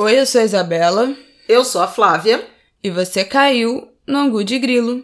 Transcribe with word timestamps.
Oi, 0.00 0.20
eu 0.20 0.24
sou 0.24 0.40
a 0.40 0.44
Isabela. 0.44 1.12
Eu 1.48 1.64
sou 1.64 1.82
a 1.82 1.88
Flávia. 1.88 2.46
E 2.84 2.88
você 2.88 3.24
caiu 3.24 3.90
no 4.06 4.16
Angu 4.16 4.44
de 4.44 4.56
Grilo. 4.56 5.02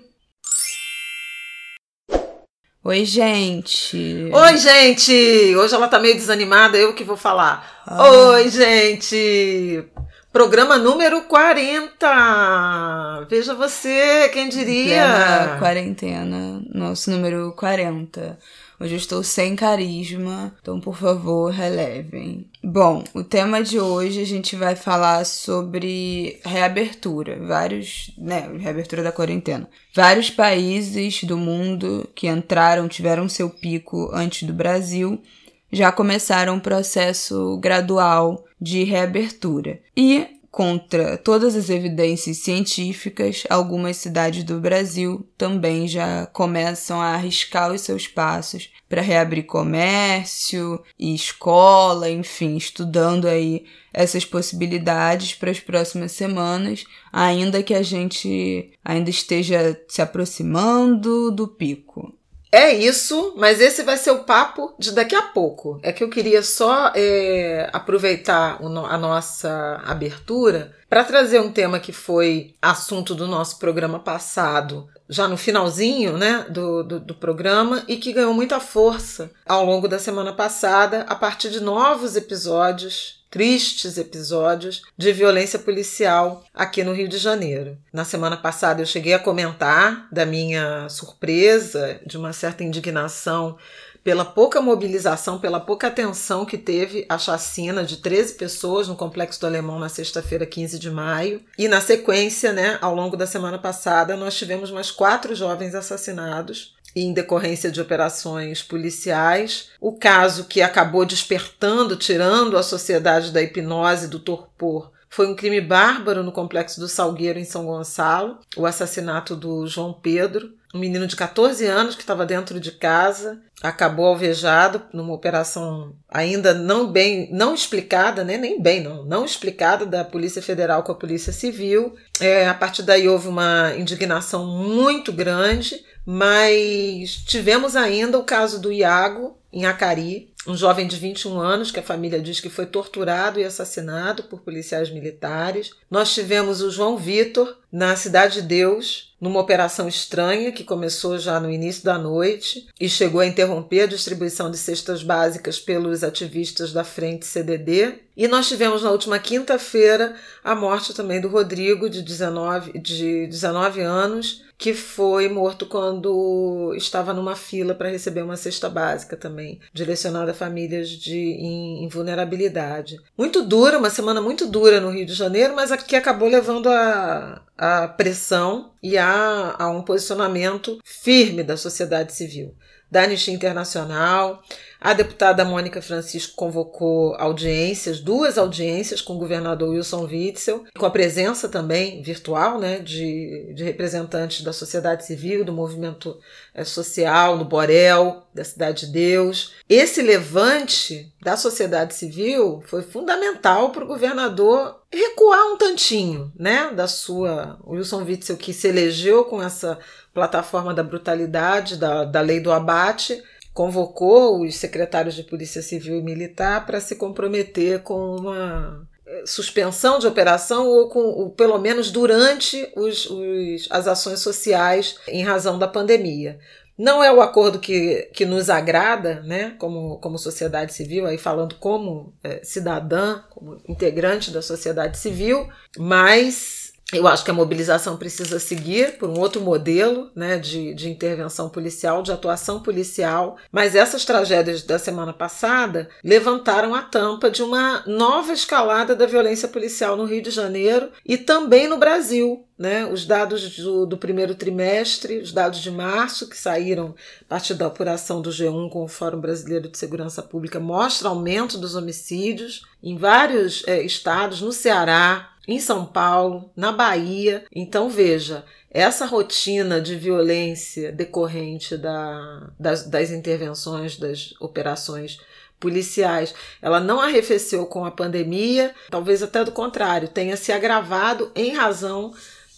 Oi, 2.84 3.04
gente. 3.04 4.30
Oi, 4.32 4.56
gente. 4.56 5.12
Hoje 5.56 5.74
ela 5.74 5.88
tá 5.88 5.98
meio 5.98 6.14
desanimada, 6.14 6.78
eu 6.78 6.94
que 6.94 7.02
vou 7.02 7.16
falar. 7.16 7.82
Ah. 7.84 8.08
Oi, 8.08 8.48
gente. 8.48 9.84
Programa 10.32 10.78
número 10.78 11.22
40. 11.22 13.26
Veja 13.28 13.52
você, 13.52 14.30
quem 14.32 14.48
diria? 14.48 15.06
Plena 15.06 15.58
quarentena, 15.58 16.62
nosso 16.72 17.10
número 17.10 17.52
40. 17.58 18.38
Hoje 18.80 18.94
eu 18.94 18.98
estou 18.98 19.22
sem 19.22 19.54
carisma, 19.54 20.52
então 20.60 20.80
por 20.80 20.96
favor, 20.96 21.52
relevem. 21.52 22.46
Bom, 22.62 23.04
o 23.14 23.22
tema 23.22 23.62
de 23.62 23.78
hoje 23.78 24.20
a 24.20 24.26
gente 24.26 24.56
vai 24.56 24.74
falar 24.74 25.24
sobre 25.24 26.40
reabertura, 26.44 27.38
vários, 27.46 28.12
né, 28.18 28.50
reabertura 28.58 29.02
da 29.02 29.12
quarentena. 29.12 29.68
Vários 29.94 30.28
países 30.28 31.22
do 31.22 31.36
mundo 31.36 32.08
que 32.14 32.26
entraram, 32.26 32.88
tiveram 32.88 33.28
seu 33.28 33.48
pico 33.48 34.10
antes 34.12 34.42
do 34.42 34.52
Brasil, 34.52 35.22
já 35.70 35.92
começaram 35.92 36.54
um 36.54 36.60
processo 36.60 37.56
gradual 37.58 38.44
de 38.60 38.82
reabertura. 38.82 39.80
E 39.96 40.26
contra 40.54 41.18
todas 41.18 41.56
as 41.56 41.68
evidências 41.68 42.36
científicas, 42.36 43.42
algumas 43.50 43.96
cidades 43.96 44.44
do 44.44 44.60
Brasil 44.60 45.28
também 45.36 45.88
já 45.88 46.26
começam 46.26 47.00
a 47.00 47.14
arriscar 47.14 47.72
os 47.72 47.80
seus 47.80 48.06
passos 48.06 48.70
para 48.88 49.02
reabrir 49.02 49.46
comércio 49.46 50.80
e 50.96 51.12
escola, 51.12 52.08
enfim, 52.08 52.56
estudando 52.56 53.26
aí 53.26 53.64
essas 53.92 54.24
possibilidades 54.24 55.34
para 55.34 55.50
as 55.50 55.58
próximas 55.58 56.12
semanas, 56.12 56.84
ainda 57.12 57.60
que 57.60 57.74
a 57.74 57.82
gente 57.82 58.70
ainda 58.84 59.10
esteja 59.10 59.76
se 59.88 60.00
aproximando 60.00 61.32
do 61.32 61.48
pico. 61.48 62.13
É 62.54 62.72
isso, 62.72 63.34
mas 63.36 63.60
esse 63.60 63.82
vai 63.82 63.96
ser 63.96 64.12
o 64.12 64.22
papo 64.22 64.76
de 64.78 64.92
daqui 64.92 65.16
a 65.16 65.22
pouco. 65.22 65.80
É 65.82 65.92
que 65.92 66.04
eu 66.04 66.08
queria 66.08 66.40
só 66.40 66.92
é, 66.94 67.68
aproveitar 67.72 68.60
a 68.62 68.96
nossa 68.96 69.82
abertura 69.84 70.72
para 70.88 71.02
trazer 71.02 71.40
um 71.40 71.50
tema 71.50 71.80
que 71.80 71.92
foi 71.92 72.54
assunto 72.62 73.12
do 73.12 73.26
nosso 73.26 73.58
programa 73.58 73.98
passado, 73.98 74.88
já 75.08 75.26
no 75.26 75.36
finalzinho 75.36 76.16
né, 76.16 76.46
do, 76.48 76.84
do, 76.84 77.00
do 77.00 77.14
programa, 77.16 77.82
e 77.88 77.96
que 77.96 78.12
ganhou 78.12 78.32
muita 78.32 78.60
força 78.60 79.32
ao 79.44 79.64
longo 79.64 79.88
da 79.88 79.98
semana 79.98 80.32
passada, 80.32 81.04
a 81.08 81.16
partir 81.16 81.50
de 81.50 81.58
novos 81.58 82.14
episódios 82.14 83.23
tristes 83.34 83.98
episódios 83.98 84.84
de 84.96 85.12
violência 85.12 85.58
policial 85.58 86.44
aqui 86.54 86.84
no 86.84 86.92
Rio 86.92 87.08
de 87.08 87.18
Janeiro. 87.18 87.76
Na 87.92 88.04
semana 88.04 88.36
passada 88.36 88.80
eu 88.80 88.86
cheguei 88.86 89.12
a 89.12 89.18
comentar 89.18 90.06
da 90.12 90.24
minha 90.24 90.88
surpresa, 90.88 92.00
de 92.06 92.16
uma 92.16 92.32
certa 92.32 92.62
indignação 92.62 93.58
pela 94.04 94.24
pouca 94.24 94.60
mobilização, 94.60 95.40
pela 95.40 95.58
pouca 95.58 95.88
atenção 95.88 96.46
que 96.46 96.56
teve 96.56 97.06
a 97.08 97.18
chacina 97.18 97.82
de 97.82 97.96
13 97.96 98.34
pessoas 98.34 98.86
no 98.86 98.94
Complexo 98.94 99.40
do 99.40 99.48
Alemão 99.48 99.80
na 99.80 99.88
sexta-feira, 99.88 100.46
15 100.46 100.78
de 100.78 100.90
maio. 100.90 101.42
E 101.58 101.66
na 101.66 101.80
sequência, 101.80 102.52
né, 102.52 102.78
ao 102.80 102.94
longo 102.94 103.16
da 103.16 103.26
semana 103.26 103.58
passada, 103.58 104.16
nós 104.16 104.36
tivemos 104.36 104.70
mais 104.70 104.92
quatro 104.92 105.34
jovens 105.34 105.74
assassinados 105.74 106.72
em 106.94 107.12
decorrência 107.12 107.70
de 107.70 107.80
operações 107.80 108.62
policiais. 108.62 109.70
O 109.80 109.92
caso 109.92 110.44
que 110.44 110.62
acabou 110.62 111.04
despertando, 111.04 111.96
tirando 111.96 112.56
a 112.56 112.62
sociedade 112.62 113.32
da 113.32 113.42
hipnose 113.42 114.08
do 114.08 114.18
torpor, 114.18 114.92
foi 115.14 115.28
um 115.28 115.36
crime 115.36 115.60
bárbaro 115.60 116.24
no 116.24 116.32
complexo 116.32 116.80
do 116.80 116.88
Salgueiro, 116.88 117.38
em 117.38 117.44
São 117.44 117.66
Gonçalo, 117.66 118.38
o 118.56 118.66
assassinato 118.66 119.36
do 119.36 119.64
João 119.64 119.92
Pedro, 119.92 120.52
um 120.74 120.78
menino 120.80 121.06
de 121.06 121.14
14 121.14 121.64
anos 121.66 121.94
que 121.94 122.00
estava 122.00 122.26
dentro 122.26 122.58
de 122.58 122.72
casa, 122.72 123.40
acabou 123.62 124.06
alvejado 124.06 124.82
numa 124.92 125.14
operação 125.14 125.94
ainda 126.08 126.52
não 126.52 126.90
bem, 126.90 127.28
não 127.32 127.54
explicada, 127.54 128.24
né? 128.24 128.36
nem 128.36 128.60
bem, 128.60 128.82
não, 128.82 129.04
não 129.04 129.24
explicada 129.24 129.86
da 129.86 130.04
Polícia 130.04 130.42
Federal 130.42 130.82
com 130.82 130.90
a 130.90 130.96
Polícia 130.96 131.32
Civil. 131.32 131.94
É, 132.20 132.48
a 132.48 132.54
partir 132.54 132.82
daí 132.82 133.08
houve 133.08 133.28
uma 133.28 133.72
indignação 133.78 134.44
muito 134.44 135.12
grande 135.12 135.80
mas 136.06 137.16
tivemos 137.26 137.76
ainda 137.76 138.18
o 138.18 138.24
caso 138.24 138.60
do 138.60 138.72
Iago, 138.72 139.36
em 139.52 139.64
Acari, 139.66 140.34
um 140.46 140.56
jovem 140.56 140.86
de 140.86 140.96
21 140.96 141.38
anos 141.38 141.70
que 141.70 141.80
a 141.80 141.82
família 141.82 142.20
diz 142.20 142.38
que 142.38 142.50
foi 142.50 142.66
torturado 142.66 143.40
e 143.40 143.44
assassinado 143.44 144.24
por 144.24 144.40
policiais 144.40 144.90
militares. 144.90 145.70
Nós 145.90 146.12
tivemos 146.12 146.60
o 146.60 146.70
João 146.70 146.96
Vitor 146.96 147.56
na 147.72 147.96
Cidade 147.96 148.42
de 148.42 148.48
Deus, 148.48 149.14
numa 149.20 149.40
operação 149.40 149.88
estranha 149.88 150.52
que 150.52 150.62
começou 150.62 151.18
já 151.18 151.40
no 151.40 151.50
início 151.50 151.82
da 151.82 151.96
noite 151.96 152.68
e 152.78 152.88
chegou 152.88 153.20
a 153.20 153.26
interromper 153.26 153.82
a 153.82 153.86
distribuição 153.86 154.50
de 154.50 154.58
cestas 154.58 155.02
básicas 155.02 155.58
pelos 155.58 156.04
ativistas 156.04 156.72
da 156.72 156.84
Frente 156.84 157.24
CDD. 157.24 158.00
E 158.16 158.28
nós 158.28 158.46
tivemos 158.46 158.82
na 158.82 158.90
última 158.90 159.18
quinta-feira 159.18 160.14
a 160.42 160.54
morte 160.54 160.92
também 160.92 161.20
do 161.20 161.28
Rodrigo, 161.28 161.88
de 161.88 162.02
19, 162.02 162.78
de 162.78 163.26
19 163.28 163.80
anos, 163.80 164.44
que 164.64 164.72
foi 164.72 165.28
morto 165.28 165.66
quando 165.66 166.72
estava 166.74 167.12
numa 167.12 167.36
fila 167.36 167.74
para 167.74 167.90
receber 167.90 168.22
uma 168.22 168.34
cesta 168.34 168.66
básica 168.66 169.14
também, 169.14 169.60
direcionada 169.74 170.30
a 170.30 170.34
famílias 170.34 170.88
de, 170.88 171.18
em, 171.18 171.84
em, 171.84 171.88
vulnerabilidade. 171.88 172.98
Muito 173.14 173.42
dura, 173.42 173.78
uma 173.78 173.90
semana 173.90 174.22
muito 174.22 174.46
dura 174.46 174.80
no 174.80 174.88
Rio 174.88 175.04
de 175.04 175.12
Janeiro, 175.12 175.54
mas 175.54 175.70
que 175.82 175.94
acabou 175.94 176.30
levando 176.30 176.70
a, 176.70 177.42
a 177.58 177.88
pressão 177.88 178.70
e 178.82 178.96
a, 178.96 179.54
a 179.58 179.68
um 179.68 179.82
posicionamento 179.82 180.78
firme 180.82 181.42
da 181.42 181.58
sociedade 181.58 182.14
civil 182.14 182.54
da 182.94 183.02
Anistia 183.02 183.34
Internacional. 183.34 184.40
A 184.80 184.92
deputada 184.92 185.44
Mônica 185.44 185.82
Francisco 185.82 186.36
convocou 186.36 187.16
audiências, 187.16 188.00
duas 188.00 188.36
audiências 188.38 189.00
com 189.00 189.14
o 189.14 189.18
governador 189.18 189.70
Wilson 189.70 190.04
Witzel, 190.04 190.64
com 190.78 190.86
a 190.86 190.90
presença 190.90 191.48
também 191.48 192.02
virtual 192.02 192.60
né, 192.60 192.78
de, 192.78 193.52
de 193.54 193.64
representantes 193.64 194.42
da 194.42 194.52
sociedade 194.52 195.06
civil, 195.06 195.44
do 195.44 195.52
movimento 195.52 196.16
é, 196.54 196.64
social, 196.64 197.38
do 197.38 197.46
Borel, 197.46 198.24
da 198.32 198.44
Cidade 198.44 198.86
de 198.86 198.92
Deus. 198.92 199.54
Esse 199.68 200.02
levante 200.02 201.10
da 201.20 201.36
sociedade 201.36 201.94
civil 201.94 202.62
foi 202.66 202.82
fundamental 202.82 203.70
para 203.70 203.84
o 203.84 203.88
governador 203.88 204.82
recuar 204.92 205.46
um 205.46 205.56
tantinho, 205.56 206.30
né, 206.38 206.70
da 206.72 206.86
sua 206.86 207.58
Wilson 207.66 208.04
Witzel 208.04 208.36
que 208.36 208.52
se 208.52 208.68
elegeu 208.68 209.24
com 209.24 209.42
essa 209.42 209.78
plataforma 210.14 210.72
da 210.72 210.82
brutalidade, 210.82 211.76
da, 211.76 212.04
da 212.04 212.20
lei 212.20 212.40
do 212.40 212.52
abate, 212.52 213.22
convocou 213.52 214.42
os 214.42 214.56
secretários 214.56 215.14
de 215.14 215.24
Polícia 215.24 215.60
Civil 215.60 215.98
e 215.98 216.02
Militar 216.02 216.64
para 216.64 216.80
se 216.80 216.96
comprometer 216.96 217.82
com 217.82 218.16
uma 218.16 218.86
eh, 219.06 219.22
suspensão 219.26 219.98
de 219.98 220.06
operação 220.06 220.66
ou 220.66 220.88
com 220.88 221.00
ou 221.00 221.30
pelo 221.30 221.58
menos 221.58 221.90
durante 221.90 222.68
os, 222.76 223.06
os, 223.10 223.68
as 223.70 223.86
ações 223.86 224.20
sociais 224.20 224.96
em 225.06 225.22
razão 225.22 225.58
da 225.58 225.68
pandemia. 225.68 226.38
Não 226.76 227.04
é 227.04 227.12
o 227.12 227.20
acordo 227.20 227.60
que, 227.60 228.10
que 228.12 228.26
nos 228.26 228.50
agrada, 228.50 229.20
né, 229.20 229.54
como, 229.60 229.98
como 229.98 230.18
sociedade 230.18 230.74
civil, 230.74 231.06
aí 231.06 231.16
falando 231.16 231.54
como 231.54 232.12
é, 232.22 232.40
cidadã, 232.42 233.22
como 233.30 233.60
integrante 233.68 234.32
da 234.32 234.42
sociedade 234.42 234.98
civil, 234.98 235.48
mas 235.78 236.63
eu 236.92 237.08
acho 237.08 237.24
que 237.24 237.30
a 237.30 237.34
mobilização 237.34 237.96
precisa 237.96 238.38
seguir 238.38 238.98
por 238.98 239.08
um 239.08 239.18
outro 239.18 239.40
modelo 239.40 240.10
né, 240.14 240.38
de, 240.38 240.74
de 240.74 240.90
intervenção 240.90 241.48
policial, 241.48 242.02
de 242.02 242.12
atuação 242.12 242.60
policial, 242.60 243.36
mas 243.50 243.74
essas 243.74 244.04
tragédias 244.04 244.62
da 244.62 244.78
semana 244.78 245.12
passada 245.12 245.88
levantaram 246.04 246.74
a 246.74 246.82
tampa 246.82 247.30
de 247.30 247.42
uma 247.42 247.82
nova 247.86 248.32
escalada 248.32 248.94
da 248.94 249.06
violência 249.06 249.48
policial 249.48 249.96
no 249.96 250.04
Rio 250.04 250.22
de 250.22 250.30
Janeiro 250.30 250.90
e 251.04 251.16
também 251.16 251.66
no 251.66 251.78
Brasil. 251.78 252.44
Né? 252.56 252.86
Os 252.86 253.04
dados 253.04 253.56
do, 253.56 253.84
do 253.84 253.98
primeiro 253.98 254.34
trimestre, 254.34 255.18
os 255.18 255.32
dados 255.32 255.58
de 255.58 255.72
março, 255.72 256.28
que 256.28 256.36
saíram 256.36 256.94
a 257.22 257.24
partir 257.24 257.54
da 257.54 257.66
apuração 257.66 258.22
do 258.22 258.30
G1 258.30 258.70
com 258.70 258.84
o 258.84 258.88
Fórum 258.88 259.20
Brasileiro 259.20 259.68
de 259.68 259.76
Segurança 259.76 260.22
Pública, 260.22 260.60
mostram 260.60 261.10
aumento 261.10 261.58
dos 261.58 261.74
homicídios 261.74 262.62
em 262.80 262.96
vários 262.96 263.64
é, 263.66 263.82
estados, 263.82 264.40
no 264.40 264.52
Ceará, 264.52 265.33
em 265.46 265.58
São 265.58 265.84
Paulo, 265.84 266.50
na 266.56 266.72
Bahia. 266.72 267.44
Então, 267.54 267.88
veja, 267.88 268.44
essa 268.70 269.06
rotina 269.06 269.80
de 269.80 269.96
violência 269.96 270.90
decorrente 270.90 271.76
da, 271.76 272.50
das, 272.58 272.86
das 272.86 273.10
intervenções, 273.10 273.96
das 273.96 274.34
operações 274.40 275.20
policiais, 275.60 276.34
ela 276.60 276.80
não 276.80 277.00
arrefeceu 277.00 277.64
com 277.66 277.84
a 277.84 277.90
pandemia, 277.90 278.74
talvez 278.90 279.22
até 279.22 279.42
do 279.44 279.52
contrário, 279.52 280.08
tenha 280.08 280.36
se 280.36 280.52
agravado 280.52 281.30
em 281.34 281.54
razão 281.54 282.12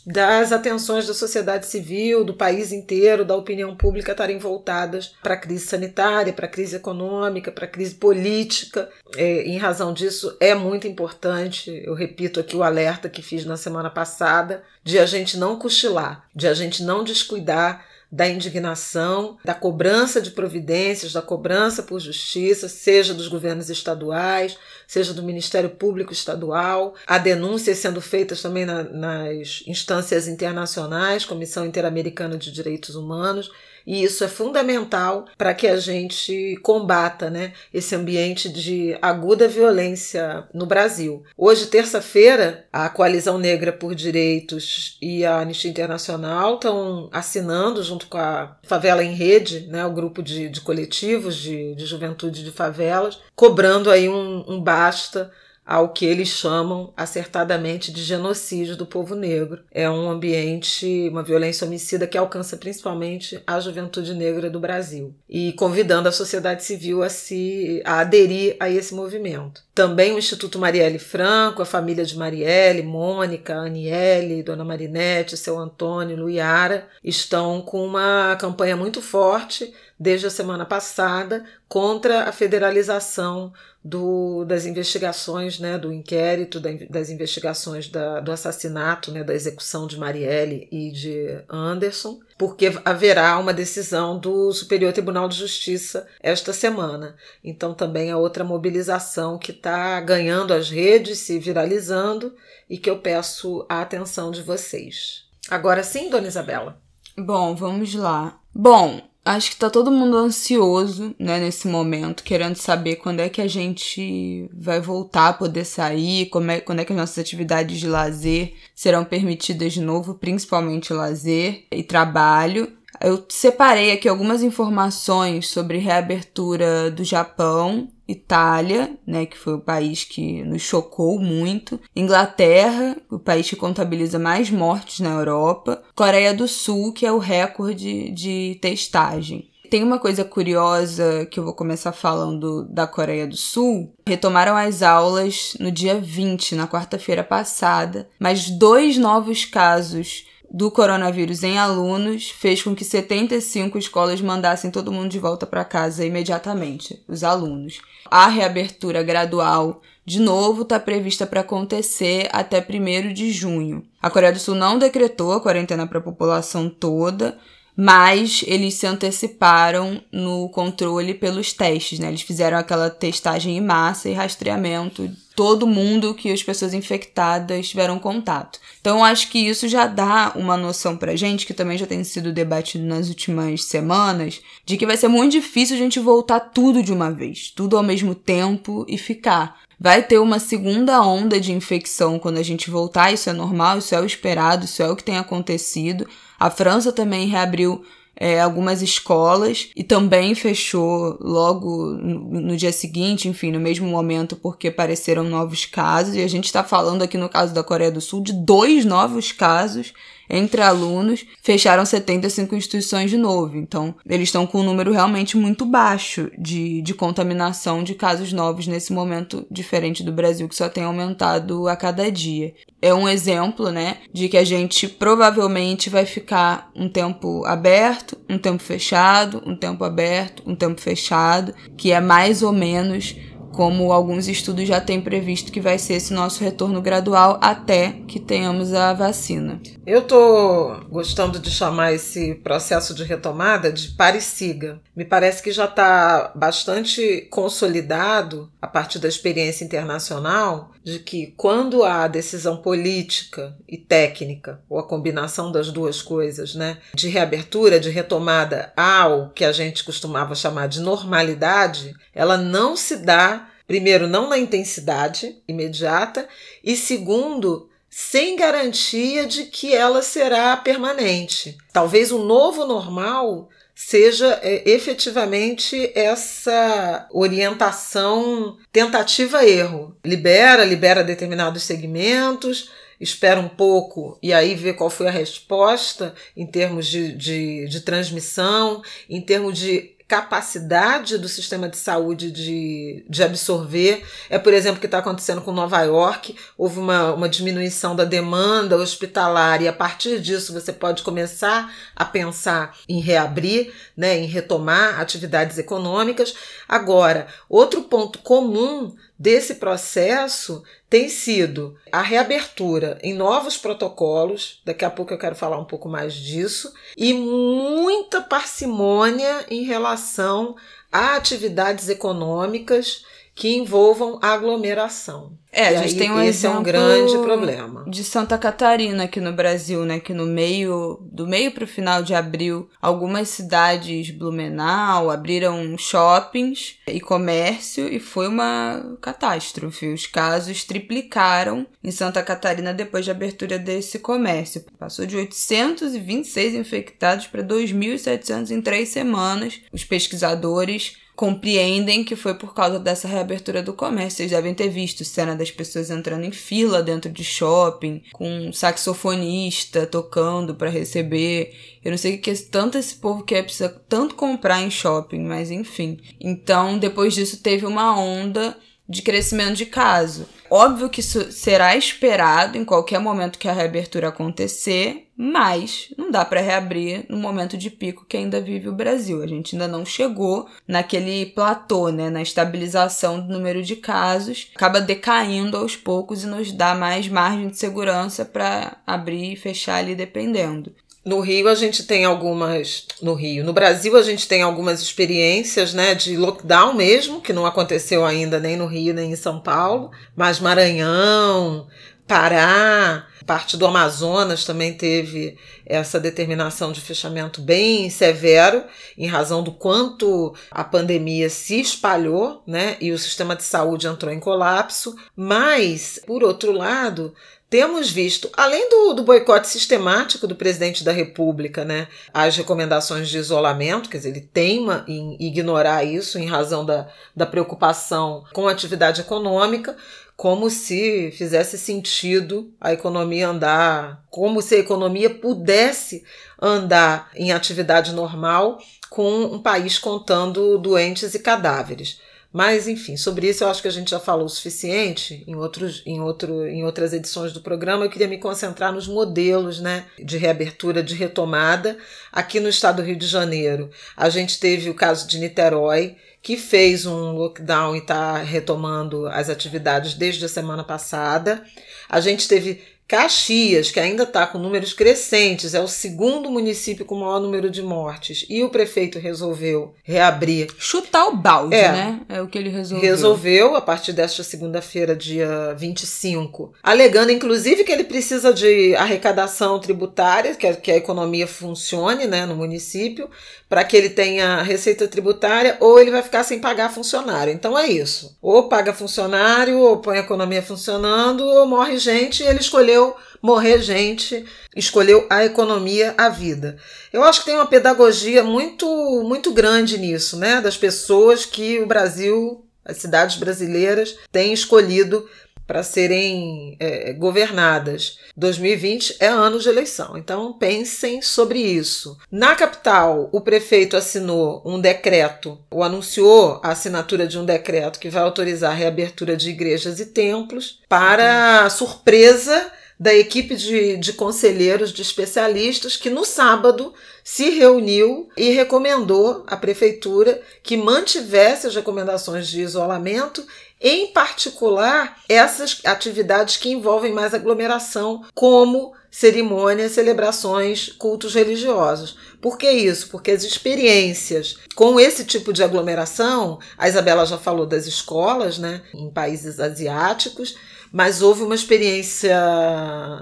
das 0.06 0.52
atenções 0.52 1.06
da 1.06 1.12
sociedade 1.12 1.66
civil, 1.66 2.24
do 2.24 2.32
país 2.32 2.70
inteiro, 2.70 3.24
da 3.24 3.34
opinião 3.34 3.74
pública 3.74 4.12
estarem 4.12 4.38
voltadas 4.38 5.16
para 5.20 5.34
a 5.34 5.36
crise 5.36 5.66
sanitária, 5.66 6.32
para 6.32 6.46
a 6.46 6.48
crise 6.50 6.76
econômica, 6.76 7.50
para 7.50 7.64
a 7.64 7.68
crise 7.68 7.96
política. 7.96 8.88
É, 9.16 9.42
em 9.42 9.58
razão 9.58 9.92
disso, 9.92 10.36
é 10.38 10.54
muito 10.54 10.86
importante, 10.86 11.82
eu 11.84 11.94
repito 11.94 12.38
aqui 12.38 12.54
o 12.54 12.62
alerta 12.62 13.08
que 13.08 13.20
fiz 13.20 13.44
na 13.44 13.56
semana 13.56 13.90
passada, 13.90 14.62
de 14.84 14.98
a 14.98 15.06
gente 15.06 15.36
não 15.36 15.58
cochilar, 15.58 16.24
de 16.32 16.46
a 16.46 16.54
gente 16.54 16.84
não 16.84 17.02
descuidar 17.02 17.84
da 18.16 18.26
indignação, 18.26 19.36
da 19.44 19.52
cobrança 19.52 20.22
de 20.22 20.30
providências, 20.30 21.12
da 21.12 21.20
cobrança 21.20 21.82
por 21.82 22.00
justiça, 22.00 22.66
seja 22.66 23.12
dos 23.12 23.28
governos 23.28 23.68
estaduais, 23.68 24.56
seja 24.86 25.12
do 25.12 25.22
Ministério 25.22 25.68
Público 25.68 26.14
Estadual, 26.14 26.94
há 27.06 27.18
denúncias 27.18 27.76
sendo 27.76 28.00
feitas 28.00 28.40
também 28.40 28.64
na, 28.64 28.84
nas 28.84 29.62
instâncias 29.66 30.26
internacionais, 30.26 31.26
Comissão 31.26 31.66
Interamericana 31.66 32.38
de 32.38 32.50
Direitos 32.50 32.94
Humanos. 32.94 33.52
E 33.86 34.02
isso 34.02 34.24
é 34.24 34.28
fundamental 34.28 35.26
para 35.38 35.54
que 35.54 35.66
a 35.66 35.76
gente 35.76 36.56
combata 36.62 37.30
né, 37.30 37.52
esse 37.72 37.94
ambiente 37.94 38.48
de 38.48 38.98
aguda 39.00 39.46
violência 39.46 40.48
no 40.52 40.66
Brasil. 40.66 41.22
Hoje, 41.36 41.66
terça-feira, 41.66 42.66
a 42.72 42.88
Coalizão 42.88 43.38
Negra 43.38 43.72
por 43.72 43.94
Direitos 43.94 44.98
e 45.00 45.24
a 45.24 45.38
Anistia 45.38 45.70
Internacional 45.70 46.54
estão 46.54 47.08
assinando, 47.12 47.82
junto 47.82 48.08
com 48.08 48.18
a 48.18 48.56
Favela 48.64 49.04
em 49.04 49.14
Rede, 49.14 49.66
né, 49.68 49.86
o 49.86 49.92
grupo 49.92 50.22
de, 50.22 50.48
de 50.48 50.60
coletivos 50.60 51.36
de, 51.36 51.74
de 51.74 51.86
juventude 51.86 52.42
de 52.42 52.50
favelas, 52.50 53.20
cobrando 53.34 53.90
aí 53.90 54.08
um, 54.08 54.44
um 54.48 54.60
basta 54.60 55.30
ao 55.66 55.88
que 55.88 56.06
eles 56.06 56.28
chamam 56.28 56.92
acertadamente 56.96 57.92
de 57.92 58.02
genocídio 58.04 58.76
do 58.76 58.86
povo 58.86 59.16
negro. 59.16 59.64
É 59.72 59.90
um 59.90 60.08
ambiente, 60.08 61.08
uma 61.10 61.24
violência 61.24 61.66
homicida 61.66 62.06
que 62.06 62.16
alcança 62.16 62.56
principalmente 62.56 63.42
a 63.46 63.58
juventude 63.58 64.14
negra 64.14 64.48
do 64.48 64.60
Brasil 64.60 65.14
e 65.28 65.52
convidando 65.54 66.08
a 66.08 66.12
sociedade 66.12 66.62
civil 66.62 67.02
a 67.02 67.08
se 67.08 67.82
a 67.84 67.98
aderir 67.98 68.56
a 68.60 68.70
esse 68.70 68.94
movimento. 68.94 69.65
Também 69.76 70.14
o 70.14 70.18
Instituto 70.18 70.58
Marielle 70.58 70.98
Franco, 70.98 71.60
a 71.60 71.66
família 71.66 72.02
de 72.02 72.16
Marielle, 72.16 72.82
Mônica, 72.82 73.54
Aniele, 73.54 74.42
Dona 74.42 74.64
Marinete, 74.64 75.36
seu 75.36 75.58
Antônio, 75.58 76.16
Luiara, 76.16 76.88
estão 77.04 77.60
com 77.60 77.84
uma 77.84 78.34
campanha 78.36 78.74
muito 78.74 79.02
forte 79.02 79.74
desde 80.00 80.28
a 80.28 80.30
semana 80.30 80.64
passada 80.64 81.44
contra 81.68 82.22
a 82.22 82.32
federalização 82.32 83.52
do, 83.84 84.46
das 84.46 84.64
investigações, 84.64 85.58
né, 85.60 85.76
do 85.76 85.92
inquérito, 85.92 86.58
da, 86.58 86.70
das 86.88 87.10
investigações 87.10 87.86
da, 87.90 88.20
do 88.20 88.32
assassinato, 88.32 89.12
né, 89.12 89.22
da 89.22 89.34
execução 89.34 89.86
de 89.86 89.98
Marielle 89.98 90.68
e 90.72 90.90
de 90.90 91.44
Anderson, 91.50 92.18
porque 92.38 92.72
haverá 92.84 93.38
uma 93.38 93.52
decisão 93.52 94.18
do 94.18 94.52
Superior 94.52 94.92
Tribunal 94.92 95.28
de 95.28 95.36
Justiça 95.36 96.06
esta 96.20 96.52
semana. 96.52 97.16
Então 97.42 97.72
também 97.74 98.10
é 98.10 98.16
outra 98.16 98.44
mobilização 98.44 99.38
que 99.38 99.52
está 99.52 100.00
ganhando 100.00 100.52
as 100.52 100.68
redes, 100.68 101.18
se 101.18 101.38
viralizando 101.38 102.34
e 102.68 102.76
que 102.76 102.90
eu 102.90 102.98
peço 102.98 103.64
a 103.68 103.80
atenção 103.80 104.30
de 104.30 104.42
vocês. 104.42 105.24
Agora 105.48 105.82
sim, 105.82 106.10
Dona 106.10 106.28
Isabela. 106.28 106.80
Bom, 107.16 107.54
vamos 107.54 107.94
lá. 107.94 108.38
Bom, 108.54 109.00
acho 109.26 109.50
que 109.50 109.56
tá 109.56 109.68
todo 109.68 109.90
mundo 109.90 110.16
ansioso, 110.16 111.14
né, 111.18 111.40
nesse 111.40 111.66
momento, 111.66 112.22
querendo 112.22 112.54
saber 112.54 112.96
quando 112.96 113.20
é 113.20 113.28
que 113.28 113.42
a 113.42 113.48
gente 113.48 114.48
vai 114.54 114.80
voltar 114.80 115.28
a 115.28 115.32
poder 115.32 115.64
sair, 115.64 116.26
como 116.26 116.50
é, 116.50 116.60
quando 116.60 116.80
é 116.80 116.84
que 116.84 116.92
as 116.92 116.98
nossas 116.98 117.18
atividades 117.18 117.80
de 117.80 117.88
lazer 117.88 118.54
serão 118.74 119.04
permitidas 119.04 119.72
de 119.72 119.80
novo, 119.80 120.14
principalmente 120.14 120.92
lazer 120.92 121.64
e 121.72 121.82
trabalho. 121.82 122.72
Eu 123.00 123.26
separei 123.28 123.90
aqui 123.90 124.08
algumas 124.08 124.42
informações 124.42 125.48
sobre 125.48 125.78
reabertura 125.78 126.90
do 126.90 127.04
Japão, 127.04 127.88
Itália, 128.08 128.96
né, 129.06 129.26
que 129.26 129.36
foi 129.36 129.54
o 129.54 129.60
país 129.60 130.04
que 130.04 130.42
nos 130.44 130.62
chocou 130.62 131.18
muito, 131.18 131.80
Inglaterra, 131.94 132.96
o 133.10 133.18
país 133.18 133.48
que 133.48 133.56
contabiliza 133.56 134.18
mais 134.18 134.50
mortes 134.50 135.00
na 135.00 135.10
Europa, 135.10 135.82
Coreia 135.94 136.32
do 136.32 136.46
Sul, 136.46 136.92
que 136.92 137.04
é 137.04 137.12
o 137.12 137.18
recorde 137.18 138.10
de 138.10 138.58
testagem. 138.60 139.50
Tem 139.68 139.82
uma 139.82 139.98
coisa 139.98 140.24
curiosa 140.24 141.26
que 141.26 141.40
eu 141.40 141.44
vou 141.44 141.52
começar 141.52 141.92
falando 141.92 142.64
da 142.68 142.86
Coreia 142.86 143.26
do 143.26 143.36
Sul. 143.36 143.92
Retomaram 144.06 144.56
as 144.56 144.82
aulas 144.82 145.56
no 145.58 145.72
dia 145.72 145.98
20, 146.00 146.54
na 146.54 146.68
quarta-feira 146.68 147.24
passada, 147.24 148.08
mas 148.18 148.48
dois 148.48 148.96
novos 148.96 149.44
casos 149.44 150.24
do 150.50 150.70
coronavírus 150.70 151.42
em 151.42 151.58
alunos 151.58 152.30
fez 152.30 152.62
com 152.62 152.74
que 152.74 152.84
75 152.84 153.78
escolas 153.78 154.20
mandassem 154.20 154.70
todo 154.70 154.92
mundo 154.92 155.08
de 155.08 155.18
volta 155.18 155.46
para 155.46 155.64
casa 155.64 156.04
imediatamente, 156.04 157.02
os 157.08 157.24
alunos. 157.24 157.80
A 158.10 158.28
reabertura 158.28 159.02
gradual, 159.02 159.82
de 160.04 160.20
novo, 160.20 160.62
está 160.62 160.78
prevista 160.78 161.26
para 161.26 161.40
acontecer 161.40 162.28
até 162.32 162.58
1 162.58 163.12
de 163.12 163.32
junho. 163.32 163.84
A 164.00 164.08
Coreia 164.08 164.32
do 164.32 164.38
Sul 164.38 164.54
não 164.54 164.78
decretou 164.78 165.32
a 165.32 165.40
quarentena 165.40 165.86
para 165.86 165.98
a 165.98 166.02
população 166.02 166.70
toda, 166.70 167.36
mas 167.76 168.42
eles 168.46 168.74
se 168.74 168.86
anteciparam 168.86 170.00
no 170.10 170.48
controle 170.48 171.12
pelos 171.12 171.52
testes, 171.52 171.98
né? 171.98 172.08
Eles 172.08 172.22
fizeram 172.22 172.56
aquela 172.56 172.88
testagem 172.88 173.58
em 173.58 173.60
massa 173.60 174.08
e 174.08 174.14
rastreamento 174.14 175.10
todo 175.36 175.66
mundo 175.66 176.14
que 176.14 176.32
as 176.32 176.42
pessoas 176.42 176.72
infectadas 176.72 177.68
tiveram 177.68 177.98
contato. 177.98 178.58
Então, 178.80 178.98
eu 178.98 179.04
acho 179.04 179.30
que 179.30 179.38
isso 179.38 179.68
já 179.68 179.86
dá 179.86 180.32
uma 180.34 180.56
noção 180.56 180.96
pra 180.96 181.14
gente, 181.14 181.44
que 181.44 181.52
também 181.52 181.76
já 181.76 181.86
tem 181.86 182.02
sido 182.02 182.32
debatido 182.32 182.84
nas 182.84 183.08
últimas 183.08 183.64
semanas, 183.64 184.40
de 184.64 184.78
que 184.78 184.86
vai 184.86 184.96
ser 184.96 185.08
muito 185.08 185.32
difícil 185.32 185.76
a 185.76 185.78
gente 185.78 186.00
voltar 186.00 186.40
tudo 186.40 186.82
de 186.82 186.92
uma 186.92 187.12
vez, 187.12 187.52
tudo 187.54 187.76
ao 187.76 187.82
mesmo 187.82 188.14
tempo 188.14 188.86
e 188.88 188.96
ficar. 188.96 189.60
Vai 189.78 190.02
ter 190.02 190.18
uma 190.18 190.38
segunda 190.38 191.02
onda 191.02 191.38
de 191.38 191.52
infecção 191.52 192.18
quando 192.18 192.38
a 192.38 192.42
gente 192.42 192.70
voltar, 192.70 193.12
isso 193.12 193.28
é 193.28 193.32
normal, 193.34 193.78
isso 193.78 193.94
é 193.94 194.00
o 194.00 194.06
esperado, 194.06 194.64
isso 194.64 194.82
é 194.82 194.90
o 194.90 194.96
que 194.96 195.04
tem 195.04 195.18
acontecido. 195.18 196.08
A 196.40 196.48
França 196.48 196.90
também 196.90 197.28
reabriu 197.28 197.84
é, 198.18 198.40
algumas 198.40 198.80
escolas 198.80 199.68
e 199.76 199.84
também 199.84 200.34
fechou 200.34 201.18
logo 201.20 201.92
no, 201.92 202.40
no, 202.40 202.56
dia 202.56 202.72
seguinte, 202.72 203.28
enfim, 203.28 203.52
no 203.52 203.60
mesmo 203.60 203.86
momento, 203.86 204.36
porque 204.36 204.68
apareceram 204.68 205.24
novos 205.24 205.66
casos. 205.66 206.14
E 206.14 206.22
a 206.22 206.28
gente 206.28 206.46
está 206.46 206.64
falando 206.64 207.02
aqui 207.02 207.18
no 207.18 207.28
caso 207.28 207.52
da 207.52 207.62
Coreia 207.62 207.90
do 207.90 208.00
Sul 208.00 208.22
de 208.22 208.32
dois 208.32 208.84
novos 208.84 209.32
casos 209.32 209.92
entre 210.28 210.62
alunos, 210.62 211.24
fecharam 211.42 211.84
75 211.84 212.54
instituições 212.54 213.10
de 213.10 213.16
novo. 213.16 213.56
Então, 213.56 213.94
eles 214.06 214.28
estão 214.28 214.46
com 214.46 214.60
um 214.60 214.64
número 214.64 214.92
realmente 214.92 215.36
muito 215.36 215.64
baixo 215.64 216.30
de, 216.38 216.82
de 216.82 216.94
contaminação 216.94 217.82
de 217.82 217.94
casos 217.94 218.32
novos 218.32 218.66
nesse 218.66 218.92
momento, 218.92 219.46
diferente 219.50 220.02
do 220.02 220.12
Brasil, 220.12 220.48
que 220.48 220.56
só 220.56 220.68
tem 220.68 220.84
aumentado 220.84 221.68
a 221.68 221.76
cada 221.76 222.10
dia. 222.10 222.54
É 222.80 222.92
um 222.92 223.08
exemplo, 223.08 223.70
né, 223.70 223.98
de 224.12 224.28
que 224.28 224.36
a 224.36 224.44
gente 224.44 224.86
provavelmente 224.88 225.88
vai 225.88 226.04
ficar 226.04 226.70
um 226.74 226.88
tempo 226.88 227.44
aberto, 227.44 228.16
um 228.28 228.38
tempo 228.38 228.62
fechado, 228.62 229.42
um 229.46 229.56
tempo 229.56 229.82
aberto, 229.84 230.42
um 230.46 230.54
tempo 230.54 230.80
fechado, 230.80 231.54
que 231.76 231.92
é 231.92 232.00
mais 232.00 232.42
ou 232.42 232.52
menos 232.52 233.16
como 233.56 233.90
alguns 233.90 234.28
estudos 234.28 234.68
já 234.68 234.80
têm 234.80 235.00
previsto 235.00 235.50
que 235.50 235.62
vai 235.62 235.78
ser 235.78 235.94
esse 235.94 236.12
nosso 236.12 236.44
retorno 236.44 236.82
gradual 236.82 237.38
até 237.40 237.92
que 238.06 238.20
tenhamos 238.20 238.74
a 238.74 238.92
vacina. 238.92 239.60
Eu 239.86 240.02
tô 240.02 240.76
gostando 240.90 241.38
de 241.38 241.50
chamar 241.50 241.94
esse 241.94 242.34
processo 242.34 242.94
de 242.94 243.02
retomada 243.02 243.72
de 243.72 243.88
pare 243.88 244.20
siga. 244.20 244.78
Me 244.94 245.06
parece 245.06 245.42
que 245.42 245.50
já 245.50 245.64
está 245.64 246.32
bastante 246.34 247.26
consolidado 247.30 248.50
a 248.60 248.66
partir 248.66 248.98
da 248.98 249.08
experiência 249.08 249.64
internacional 249.64 250.72
de 250.86 251.00
que 251.00 251.34
quando 251.36 251.82
há 251.82 252.06
decisão 252.06 252.58
política 252.58 253.58
e 253.68 253.76
técnica, 253.76 254.62
ou 254.70 254.78
a 254.78 254.86
combinação 254.86 255.50
das 255.50 255.72
duas 255.72 256.00
coisas, 256.00 256.54
né, 256.54 256.78
de 256.94 257.08
reabertura, 257.08 257.80
de 257.80 257.90
retomada 257.90 258.72
ao 258.76 259.30
que 259.30 259.44
a 259.44 259.50
gente 259.50 259.82
costumava 259.82 260.36
chamar 260.36 260.68
de 260.68 260.78
normalidade, 260.80 261.92
ela 262.14 262.36
não 262.38 262.76
se 262.76 262.98
dá, 262.98 263.50
primeiro, 263.66 264.06
não 264.06 264.28
na 264.28 264.38
intensidade 264.38 265.42
imediata, 265.48 266.28
e 266.62 266.76
segundo, 266.76 267.68
sem 267.90 268.36
garantia 268.36 269.26
de 269.26 269.46
que 269.46 269.74
ela 269.74 270.02
será 270.02 270.56
permanente. 270.56 271.58
Talvez 271.72 272.12
o 272.12 272.18
novo 272.18 272.64
normal 272.64 273.48
seja 273.76 274.40
é, 274.42 274.68
efetivamente 274.70 275.92
essa 275.94 277.06
orientação 277.12 278.56
tentativa-erro. 278.72 279.94
Libera, 280.02 280.64
libera 280.64 281.04
determinados 281.04 281.62
segmentos, 281.62 282.70
espera 282.98 283.38
um 283.38 283.50
pouco 283.50 284.18
e 284.22 284.32
aí 284.32 284.54
vê 284.54 284.72
qual 284.72 284.88
foi 284.88 285.08
a 285.08 285.12
resposta 285.12 286.14
em 286.34 286.46
termos 286.46 286.86
de, 286.86 287.12
de, 287.12 287.68
de 287.68 287.80
transmissão, 287.82 288.80
em 289.10 289.20
termos 289.20 289.58
de 289.58 289.95
capacidade 290.08 291.18
do 291.18 291.28
sistema 291.28 291.68
de 291.68 291.76
saúde 291.76 292.30
de, 292.30 293.04
de 293.08 293.22
absorver. 293.24 294.04
É, 294.30 294.38
por 294.38 294.54
exemplo, 294.54 294.78
o 294.78 294.80
que 294.80 294.86
está 294.86 294.98
acontecendo 294.98 295.40
com 295.42 295.50
Nova 295.50 295.82
York. 295.82 296.36
Houve 296.56 296.78
uma, 296.78 297.12
uma 297.12 297.28
diminuição 297.28 297.96
da 297.96 298.04
demanda 298.04 298.76
hospitalar 298.76 299.60
e 299.62 299.68
a 299.68 299.72
partir 299.72 300.20
disso 300.20 300.52
você 300.52 300.72
pode 300.72 301.02
começar 301.02 301.74
a 301.94 302.04
pensar 302.04 302.76
em 302.88 303.00
reabrir, 303.00 303.72
né, 303.96 304.16
em 304.16 304.26
retomar 304.26 305.00
atividades 305.00 305.58
econômicas. 305.58 306.34
Agora, 306.68 307.26
outro 307.48 307.82
ponto 307.82 308.20
comum 308.20 308.94
desse 309.18 309.56
processo 309.56 310.62
tem 310.88 311.08
sido 311.08 311.76
a 311.90 312.02
reabertura 312.02 312.98
em 313.02 313.14
novos 313.14 313.56
protocolos, 313.56 314.60
daqui 314.64 314.84
a 314.84 314.90
pouco 314.90 315.12
eu 315.12 315.18
quero 315.18 315.34
falar 315.34 315.58
um 315.58 315.64
pouco 315.64 315.88
mais 315.88 316.14
disso, 316.14 316.72
e 316.96 317.12
muita 317.12 318.20
parcimônia 318.20 319.46
em 319.50 319.64
relação 319.64 320.54
a 320.92 321.16
atividades 321.16 321.88
econômicas 321.88 323.04
que 323.36 323.54
envolvam 323.54 324.18
aglomeração. 324.22 325.36
É, 325.52 325.68
a 325.68 325.74
gente 325.82 325.92
aí, 325.92 325.98
tem 325.98 326.10
um 326.10 326.20
esse 326.20 326.46
é 326.46 326.50
um 326.50 326.62
grande 326.62 327.16
problema. 327.18 327.84
de 327.86 328.02
Santa 328.02 328.36
Catarina 328.36 329.04
aqui 329.04 329.20
no 329.20 329.32
Brasil, 329.32 329.84
né, 329.84 330.00
que 330.00 330.12
no 330.12 330.26
meio 330.26 330.98
do 331.02 331.26
meio 331.26 331.52
para 331.52 331.64
o 331.64 331.68
final 331.68 332.02
de 332.02 332.14
abril, 332.14 332.68
algumas 332.80 333.28
cidades 333.28 334.10
Blumenau 334.10 335.10
abriram 335.10 335.76
shoppings 335.78 336.76
e 336.86 336.98
comércio 336.98 337.86
e 337.92 338.00
foi 338.00 338.26
uma 338.26 338.96
catástrofe. 339.00 339.92
Os 339.92 340.06
casos 340.06 340.64
triplicaram 340.64 341.66
em 341.84 341.90
Santa 341.90 342.22
Catarina 342.22 342.72
depois 342.72 343.04
da 343.04 343.12
abertura 343.12 343.58
desse 343.58 343.98
comércio. 343.98 344.64
Passou 344.78 345.06
de 345.06 345.16
826 345.16 346.54
infectados 346.54 347.26
para 347.26 347.42
2.700 347.42 348.50
em 348.50 348.62
três 348.62 348.88
semanas. 348.88 349.60
Os 349.72 349.84
pesquisadores 349.84 350.96
compreendem 351.16 352.04
que 352.04 352.14
foi 352.14 352.34
por 352.34 352.52
causa 352.52 352.78
dessa 352.78 353.08
reabertura 353.08 353.62
do 353.62 353.72
comércio. 353.72 354.18
Vocês 354.18 354.30
devem 354.30 354.54
ter 354.54 354.68
visto 354.68 355.02
cena 355.02 355.34
das 355.34 355.50
pessoas 355.50 355.90
entrando 355.90 356.24
em 356.24 356.30
fila 356.30 356.82
dentro 356.82 357.10
de 357.10 357.24
shopping, 357.24 358.02
com 358.12 358.30
um 358.30 358.52
saxofonista 358.52 359.86
tocando 359.86 360.54
para 360.54 360.68
receber. 360.68 361.54
Eu 361.82 361.90
não 361.90 361.98
sei 361.98 362.16
o 362.16 362.20
que 362.20 362.34
tanto 362.34 362.76
esse 362.76 362.96
povo 362.96 363.24
quer, 363.24 363.42
precisa 363.42 363.70
tanto 363.88 364.14
comprar 364.14 364.60
em 364.60 364.70
shopping, 364.70 365.20
mas 365.20 365.50
enfim. 365.50 365.98
Então, 366.20 366.78
depois 366.78 367.14
disso, 367.14 367.42
teve 367.42 367.64
uma 367.64 367.98
onda 367.98 368.54
de 368.86 369.00
crescimento 369.00 369.56
de 369.56 369.66
caso. 369.66 370.26
Óbvio 370.50 370.88
que 370.88 371.00
isso 371.00 371.30
será 371.32 371.76
esperado 371.76 372.56
em 372.56 372.64
qualquer 372.64 372.98
momento 372.98 373.38
que 373.38 373.48
a 373.48 373.52
reabertura 373.52 374.08
acontecer, 374.08 375.08
mas 375.16 375.88
não 375.96 376.10
dá 376.10 376.24
para 376.24 376.40
reabrir 376.40 377.06
no 377.08 377.16
momento 377.16 377.56
de 377.56 377.70
pico 377.70 378.04
que 378.04 378.16
ainda 378.16 378.40
vive 378.40 378.68
o 378.68 378.74
Brasil. 378.74 379.22
A 379.22 379.26
gente 379.26 379.54
ainda 379.54 379.66
não 379.66 379.84
chegou 379.84 380.48
naquele 380.68 381.26
platô, 381.26 381.88
né, 381.90 382.10
na 382.10 382.22
estabilização 382.22 383.20
do 383.20 383.32
número 383.32 383.62
de 383.62 383.76
casos. 383.76 384.50
Acaba 384.54 384.80
decaindo 384.80 385.56
aos 385.56 385.74
poucos 385.74 386.24
e 386.24 386.26
nos 386.26 386.52
dá 386.52 386.74
mais 386.74 387.08
margem 387.08 387.48
de 387.48 387.56
segurança 387.56 388.24
para 388.24 388.76
abrir 388.86 389.32
e 389.32 389.36
fechar 389.36 389.76
ali 389.76 389.94
dependendo. 389.94 390.72
No 391.06 391.20
Rio 391.20 391.48
a 391.48 391.54
gente 391.54 391.84
tem 391.84 392.04
algumas. 392.04 392.84
No 393.00 393.14
Rio. 393.14 393.44
No 393.44 393.52
Brasil 393.52 393.96
a 393.96 394.02
gente 394.02 394.26
tem 394.26 394.42
algumas 394.42 394.82
experiências 394.82 395.72
né, 395.72 395.94
de 395.94 396.16
lockdown 396.16 396.74
mesmo, 396.74 397.20
que 397.20 397.32
não 397.32 397.46
aconteceu 397.46 398.04
ainda 398.04 398.40
nem 398.40 398.56
no 398.56 398.66
Rio 398.66 398.92
nem 398.92 399.12
em 399.12 399.16
São 399.16 399.38
Paulo, 399.38 399.92
mas 400.16 400.40
Maranhão, 400.40 401.68
Pará, 402.08 403.06
parte 403.26 403.56
do 403.56 403.66
Amazonas 403.66 404.44
também 404.44 404.72
teve 404.72 405.36
essa 405.66 405.98
determinação 405.98 406.70
de 406.70 406.80
fechamento 406.80 407.40
bem 407.40 407.90
severo, 407.90 408.64
em 408.96 409.08
razão 409.08 409.42
do 409.42 409.50
quanto 409.50 410.32
a 410.50 410.62
pandemia 410.62 411.28
se 411.28 411.60
espalhou, 411.60 412.42
né? 412.46 412.76
E 412.80 412.92
o 412.92 412.98
sistema 412.98 413.34
de 413.34 413.42
saúde 413.42 413.88
entrou 413.88 414.12
em 414.12 414.20
colapso. 414.20 414.96
Mas, 415.16 416.00
por 416.06 416.22
outro 416.22 416.52
lado, 416.52 417.12
temos 417.48 417.90
visto, 417.90 418.28
além 418.36 418.68
do, 418.68 418.94
do 418.94 419.04
boicote 419.04 419.48
sistemático 419.48 420.26
do 420.26 420.34
presidente 420.34 420.82
da 420.82 420.92
República, 420.92 421.64
né, 421.64 421.86
as 422.12 422.36
recomendações 422.36 423.08
de 423.08 423.18
isolamento, 423.18 423.88
quer 423.88 423.98
dizer, 423.98 424.10
ele 424.10 424.20
teima 424.20 424.84
em 424.88 425.16
ignorar 425.20 425.84
isso 425.84 426.18
em 426.18 426.26
razão 426.26 426.64
da, 426.64 426.88
da 427.14 427.24
preocupação 427.24 428.24
com 428.32 428.48
a 428.48 428.52
atividade 428.52 429.00
econômica, 429.00 429.76
como 430.16 430.48
se 430.48 431.12
fizesse 431.12 431.58
sentido 431.58 432.52
a 432.60 432.72
economia 432.72 433.28
andar, 433.28 434.02
como 434.10 434.40
se 434.40 434.54
a 434.54 434.58
economia 434.58 435.10
pudesse 435.10 436.02
andar 436.40 437.10
em 437.14 437.32
atividade 437.32 437.92
normal 437.92 438.58
com 438.88 439.24
um 439.24 439.38
país 439.38 439.78
contando 439.78 440.58
doentes 440.58 441.14
e 441.14 441.18
cadáveres. 441.18 442.00
Mas, 442.36 442.68
enfim, 442.68 442.98
sobre 442.98 443.30
isso 443.30 443.42
eu 443.42 443.48
acho 443.48 443.62
que 443.62 443.68
a 443.68 443.70
gente 443.70 443.92
já 443.92 443.98
falou 443.98 444.26
o 444.26 444.28
suficiente 444.28 445.24
em, 445.26 445.34
outros, 445.34 445.82
em, 445.86 446.02
outro, 446.02 446.46
em 446.46 446.64
outras 446.64 446.92
edições 446.92 447.32
do 447.32 447.40
programa. 447.40 447.86
Eu 447.86 447.88
queria 447.88 448.06
me 448.06 448.18
concentrar 448.18 448.70
nos 448.70 448.86
modelos 448.86 449.58
né, 449.58 449.86
de 449.98 450.18
reabertura, 450.18 450.82
de 450.82 450.94
retomada. 450.94 451.78
Aqui 452.12 452.38
no 452.38 452.50
estado 452.50 452.76
do 452.76 452.82
Rio 452.82 452.94
de 452.94 453.06
Janeiro, 453.06 453.70
a 453.96 454.10
gente 454.10 454.38
teve 454.38 454.68
o 454.68 454.74
caso 454.74 455.08
de 455.08 455.18
Niterói, 455.18 455.96
que 456.22 456.36
fez 456.36 456.84
um 456.84 457.12
lockdown 457.12 457.74
e 457.74 457.78
está 457.78 458.18
retomando 458.18 459.06
as 459.06 459.30
atividades 459.30 459.94
desde 459.94 460.26
a 460.26 460.28
semana 460.28 460.62
passada. 460.62 461.42
A 461.88 462.00
gente 462.00 462.28
teve 462.28 462.62
Caxias, 462.88 463.72
que 463.72 463.80
ainda 463.80 464.04
está 464.04 464.28
com 464.28 464.38
números 464.38 464.72
crescentes, 464.72 465.54
é 465.54 465.60
o 465.60 465.66
segundo 465.66 466.30
município 466.30 466.84
com 466.84 466.94
o 466.94 467.00
maior 467.00 467.18
número 467.18 467.50
de 467.50 467.60
mortes, 467.60 468.24
e 468.28 468.44
o 468.44 468.48
prefeito 468.48 468.96
resolveu 469.00 469.74
reabrir. 469.82 470.48
Chutar 470.56 471.08
o 471.08 471.16
balde, 471.16 471.56
é, 471.56 471.72
né? 471.72 472.00
É 472.08 472.22
o 472.22 472.28
que 472.28 472.38
ele 472.38 472.48
resolveu. 472.48 472.88
Resolveu, 472.88 473.56
a 473.56 473.60
partir 473.60 473.92
desta 473.92 474.22
segunda-feira, 474.22 474.94
dia 474.94 475.52
25, 475.58 476.52
alegando 476.62 477.10
inclusive 477.10 477.64
que 477.64 477.72
ele 477.72 477.82
precisa 477.82 478.32
de 478.32 478.76
arrecadação 478.76 479.58
tributária, 479.58 480.36
que 480.36 480.46
a, 480.46 480.54
que 480.54 480.70
a 480.70 480.76
economia 480.76 481.26
funcione 481.26 482.06
né, 482.06 482.24
no 482.24 482.36
município, 482.36 483.10
para 483.48 483.64
que 483.64 483.76
ele 483.76 483.90
tenha 483.90 484.42
receita 484.42 484.86
tributária, 484.86 485.56
ou 485.58 485.80
ele 485.80 485.90
vai 485.90 486.02
ficar 486.02 486.22
sem 486.22 486.38
pagar 486.38 486.72
funcionário. 486.72 487.32
Então 487.32 487.58
é 487.58 487.66
isso. 487.66 488.16
Ou 488.22 488.48
paga 488.48 488.72
funcionário, 488.72 489.58
ou 489.58 489.78
põe 489.78 489.98
a 489.98 490.00
economia 490.00 490.42
funcionando, 490.42 491.24
ou 491.24 491.46
morre 491.46 491.78
gente, 491.78 492.22
e 492.22 492.26
ele 492.26 492.40
escolheu 492.40 492.75
escolheu 492.76 492.96
morrer 493.22 493.60
gente, 493.60 494.24
escolheu 494.54 495.06
a 495.10 495.24
economia, 495.24 495.94
a 495.96 496.08
vida. 496.08 496.56
Eu 496.92 497.02
acho 497.02 497.20
que 497.20 497.26
tem 497.26 497.34
uma 497.34 497.46
pedagogia 497.46 498.22
muito 498.22 498.66
muito 499.04 499.32
grande 499.32 499.78
nisso, 499.78 500.16
né, 500.18 500.40
das 500.40 500.56
pessoas 500.56 501.24
que 501.24 501.60
o 501.60 501.66
Brasil, 501.66 502.44
as 502.64 502.76
cidades 502.76 503.16
brasileiras 503.16 503.96
têm 504.12 504.32
escolhido 504.32 505.08
para 505.46 505.62
serem 505.62 506.56
é, 506.58 506.92
governadas. 506.92 507.98
2020 508.16 508.96
é 508.98 509.06
ano 509.06 509.38
de 509.38 509.48
eleição, 509.48 509.96
então 509.96 510.32
pensem 510.32 511.00
sobre 511.00 511.38
isso. 511.38 511.96
Na 512.10 512.34
capital, 512.34 513.08
o 513.12 513.20
prefeito 513.20 513.76
assinou 513.76 514.42
um 514.44 514.60
decreto, 514.60 515.38
ou 515.48 515.62
anunciou 515.62 516.40
a 516.42 516.50
assinatura 516.50 517.06
de 517.06 517.16
um 517.16 517.24
decreto 517.24 517.78
que 517.78 517.88
vai 517.88 518.02
autorizar 518.02 518.50
a 518.50 518.54
reabertura 518.54 519.16
de 519.16 519.30
igrejas 519.30 519.78
e 519.78 519.86
templos, 519.86 520.60
para 520.68 521.48
surpresa 521.48 522.50
da 522.78 522.94
equipe 522.94 523.34
de, 523.34 523.76
de 523.76 523.92
conselheiros, 523.94 524.72
de 524.72 524.82
especialistas, 524.82 525.76
que 525.76 525.88
no 525.88 526.04
sábado 526.04 526.74
se 527.02 527.30
reuniu 527.30 528.08
e 528.16 528.30
recomendou 528.30 529.24
à 529.26 529.36
prefeitura 529.36 530.20
que 530.42 530.56
mantivesse 530.56 531.46
as 531.46 531.54
recomendações 531.54 532.28
de 532.28 532.42
isolamento, 532.42 533.26
em 533.58 533.86
particular 533.86 534.98
essas 535.08 535.60
atividades 535.64 536.36
que 536.36 536.50
envolvem 536.50 536.92
mais 536.92 537.14
aglomeração, 537.14 538.04
como 538.14 538.74
cerimônias, 538.90 539.72
celebrações, 539.72 540.68
cultos 540.68 541.14
religiosos. 541.14 541.98
Por 542.20 542.36
que 542.36 542.50
isso? 542.50 542.88
Porque 542.88 543.10
as 543.10 543.24
experiências 543.24 544.38
com 544.54 544.80
esse 544.80 545.04
tipo 545.04 545.32
de 545.32 545.42
aglomeração, 545.42 546.38
a 546.56 546.68
Isabela 546.68 547.06
já 547.06 547.18
falou 547.18 547.46
das 547.46 547.66
escolas, 547.66 548.38
né, 548.38 548.62
em 548.74 548.90
países 548.90 549.38
asiáticos, 549.38 550.36
mas 550.76 551.00
houve 551.00 551.22
uma 551.22 551.34
experiência 551.34 552.20